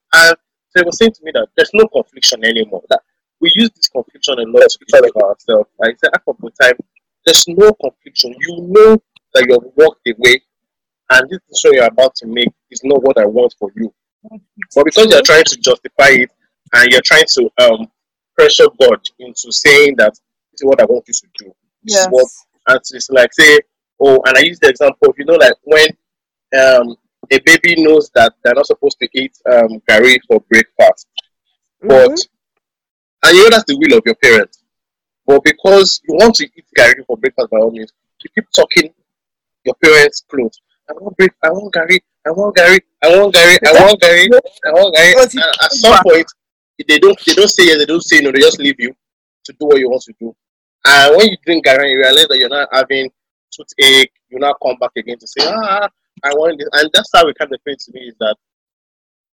and 0.75 0.83
they 0.83 0.85
were 0.85 0.91
saying 0.91 1.13
to 1.13 1.23
me 1.23 1.31
that 1.33 1.47
there's 1.55 1.71
no 1.73 1.87
confliction 1.87 2.43
anymore. 2.45 2.83
That 2.89 3.01
we 3.39 3.51
use 3.55 3.69
this 3.75 3.87
confliction 3.87 4.39
a 4.39 4.43
lot 4.43 4.69
to 4.69 4.85
talk 4.89 5.09
about 5.09 5.29
ourselves. 5.29 5.69
Like 5.79 5.95
I 5.95 5.97
said, 5.97 6.11
after 6.15 6.33
the 6.39 6.51
time, 6.61 6.77
there's 7.25 7.47
no 7.47 7.71
confliction. 7.73 8.35
You 8.39 8.57
know 8.61 9.01
that 9.33 9.45
you 9.47 9.53
have 9.53 9.71
walked 9.75 10.07
away, 10.07 10.41
and 11.11 11.29
this 11.29 11.39
decision 11.49 11.77
you're 11.77 11.85
about 11.85 12.15
to 12.15 12.27
make 12.27 12.49
is 12.71 12.81
not 12.83 13.03
what 13.03 13.17
I 13.17 13.25
want 13.25 13.55
for 13.59 13.71
you. 13.75 13.93
But 14.75 14.85
because 14.85 15.11
you're 15.11 15.21
trying 15.21 15.43
to 15.43 15.57
justify 15.57 16.09
it 16.09 16.31
and 16.73 16.91
you're 16.91 17.01
trying 17.03 17.25
to 17.27 17.49
um, 17.59 17.87
pressure 18.37 18.67
God 18.79 18.99
into 19.19 19.51
saying 19.51 19.95
that 19.97 20.13
this 20.13 20.61
is 20.61 20.65
what 20.65 20.81
I 20.81 20.85
want 20.85 21.05
you 21.07 21.13
to 21.13 21.27
do. 21.45 21.53
This 21.83 21.99
is 21.99 22.07
what 22.09 22.27
and 22.67 22.79
it's 22.79 23.09
like 23.09 23.33
say, 23.33 23.59
oh, 23.99 24.21
and 24.25 24.37
I 24.37 24.41
use 24.41 24.59
the 24.59 24.69
example 24.69 25.13
you 25.17 25.25
know, 25.25 25.35
like 25.35 25.53
when 25.63 25.87
um, 26.57 26.95
a 27.31 27.39
baby 27.39 27.81
knows 27.81 28.09
that 28.15 28.33
they're 28.43 28.53
not 28.55 28.65
supposed 28.67 28.97
to 28.99 29.07
eat 29.13 29.37
um, 29.51 29.79
curry 29.87 30.19
for 30.27 30.39
breakfast, 30.49 31.07
but 31.81 32.11
Mhm. 32.11 32.27
and 33.25 33.37
you 33.37 33.43
know 33.43 33.49
that's 33.49 33.63
the 33.65 33.77
will 33.77 33.97
of 33.97 34.03
your 34.05 34.15
parents. 34.15 34.59
But 35.25 35.43
because 35.43 36.01
you 36.07 36.15
want 36.15 36.35
to 36.35 36.45
eat 36.45 36.65
curry 36.77 37.03
for 37.07 37.17
breakfast 37.17 37.49
by 37.49 37.57
all 37.57 37.71
means, 37.71 37.91
you 38.23 38.29
keep 38.35 38.45
talking 38.51 38.93
your 39.63 39.75
parents' 39.75 40.23
close. 40.29 40.59
I 40.89 40.93
want 40.93 41.15
break. 41.15 41.31
I 41.41 41.49
want 41.49 41.73
curry. 41.73 42.01
I 42.25 42.31
want 42.31 42.55
curry. 42.55 42.79
I 43.01 43.07
want 43.17 43.33
curry. 43.33 43.57
I 43.65 43.71
want 43.85 44.01
curry. 44.01 44.29
I 44.65 44.71
want 44.71 44.95
curry. 44.95 45.13
And 45.33 45.55
at 45.63 45.71
some 45.71 46.03
point, 46.03 46.27
they 46.87 46.99
don't. 46.99 47.17
They 47.25 47.33
don't 47.33 47.47
say 47.49 47.65
yes. 47.67 47.77
They 47.77 47.85
don't 47.85 48.03
say 48.03 48.19
no. 48.19 48.31
They 48.31 48.39
just 48.39 48.59
leave 48.59 48.75
you 48.79 48.93
to 49.45 49.53
do 49.53 49.65
what 49.67 49.79
you 49.79 49.89
want 49.89 50.01
to 50.03 50.13
do. 50.19 50.35
And 50.85 51.15
when 51.15 51.27
you 51.27 51.37
drink 51.45 51.65
curry, 51.65 51.91
you 51.91 51.99
realize 51.99 52.27
that 52.27 52.37
you're 52.37 52.49
not 52.49 52.67
having 52.73 53.09
toothache. 53.51 54.11
You 54.29 54.39
now 54.39 54.53
come 54.61 54.75
back 54.79 54.91
again 54.97 55.17
to 55.19 55.27
say, 55.27 55.45
ah, 55.47 55.87
I 56.23 56.33
want 56.33 56.59
this. 56.59 56.69
And 56.73 56.89
that's 56.93 57.09
how 57.13 57.27
it 57.27 57.37
kind 57.37 57.53
of 57.53 57.59
feels 57.63 57.85
to 57.85 57.91
me 57.93 58.01
is 58.07 58.15
that 58.19 58.35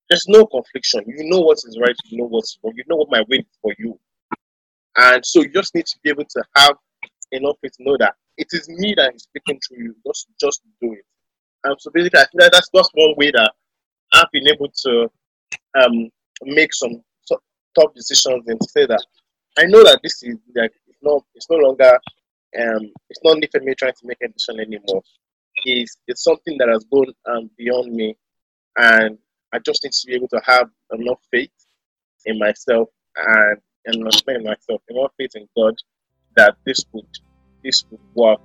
there's 0.08 0.26
no 0.28 0.44
confliction. 0.46 1.04
You 1.06 1.30
know 1.30 1.40
what 1.40 1.58
is 1.58 1.78
right. 1.80 1.94
You 2.06 2.18
know 2.18 2.26
what's 2.26 2.58
wrong. 2.62 2.74
You 2.76 2.84
know 2.88 2.96
what 2.96 3.10
my 3.10 3.22
way 3.28 3.38
is 3.38 3.58
for 3.62 3.72
you. 3.78 3.98
And 4.96 5.24
so 5.24 5.42
you 5.42 5.50
just 5.50 5.74
need 5.74 5.86
to 5.86 5.98
be 6.02 6.10
able 6.10 6.24
to 6.24 6.44
have 6.56 6.76
enough 7.32 7.56
faith 7.62 7.72
to 7.76 7.84
know 7.84 7.96
that 7.98 8.14
it 8.36 8.48
is 8.50 8.68
me 8.68 8.94
that 8.96 9.14
is 9.14 9.22
speaking 9.22 9.60
through 9.60 9.84
you. 9.84 9.96
Just 10.06 10.26
just 10.40 10.62
do 10.80 10.92
it. 10.92 11.04
And 11.64 11.76
so 11.78 11.90
basically, 11.92 12.20
I 12.20 12.24
think 12.24 12.40
that 12.40 12.52
that's 12.52 12.70
just 12.74 12.90
one 12.94 13.14
way 13.16 13.30
that 13.30 13.52
I've 14.12 14.30
been 14.32 14.48
able 14.48 14.68
to 14.68 15.10
um, 15.78 16.08
make 16.42 16.74
some 16.74 17.02
so- 17.22 17.42
tough 17.78 17.94
decisions 17.94 18.44
and 18.46 18.60
to 18.60 18.68
say 18.68 18.86
that 18.86 19.04
I 19.58 19.64
know 19.64 19.84
that 19.84 20.00
this 20.02 20.22
is 20.22 20.36
like 20.56 20.72
it's 20.88 20.98
not 21.02 21.22
it's 21.34 21.48
no 21.50 21.56
longer 21.56 21.98
um 22.58 22.90
it's 23.08 23.20
not 23.22 23.38
for 23.52 23.60
me 23.60 23.74
trying 23.74 23.92
to 23.92 24.06
make 24.06 24.18
a 24.22 24.28
decision 24.28 24.60
anymore. 24.60 25.02
It's 25.64 25.96
it's 26.06 26.24
something 26.24 26.56
that 26.58 26.68
has 26.68 26.84
gone 26.84 27.12
um, 27.26 27.50
beyond 27.56 27.92
me, 27.92 28.16
and 28.76 29.18
I 29.52 29.58
just 29.58 29.82
need 29.84 29.92
to 29.92 30.06
be 30.06 30.14
able 30.14 30.28
to 30.28 30.40
have 30.44 30.68
enough 30.92 31.20
faith 31.30 31.50
in 32.26 32.38
myself 32.38 32.88
and 33.16 33.58
and 33.86 33.96
in 33.96 34.44
myself, 34.44 34.82
enough 34.88 35.12
faith 35.18 35.30
in 35.34 35.46
God 35.56 35.74
that 36.36 36.54
this 36.66 36.84
would 36.92 37.06
this 37.64 37.84
would 37.90 38.00
work, 38.14 38.40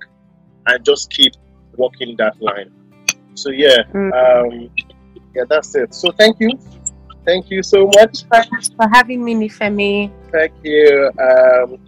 and 0.66 0.84
just 0.84 1.10
keep 1.10 1.32
walking 1.76 2.16
that 2.18 2.40
line. 2.40 2.70
So 3.34 3.50
yeah, 3.50 3.78
Mm. 3.92 4.12
um, 4.12 4.70
yeah, 5.34 5.44
that's 5.48 5.74
it. 5.74 5.94
So 5.94 6.10
thank 6.12 6.40
you, 6.40 6.50
thank 7.24 7.50
you 7.50 7.62
so 7.62 7.86
much. 7.86 8.24
Thanks 8.32 8.70
for 8.70 8.88
having 8.92 9.24
me, 9.24 9.34
Nifemi. 9.34 10.10
Thank 10.32 10.52
you. 10.62 11.10
Um, 11.20 11.78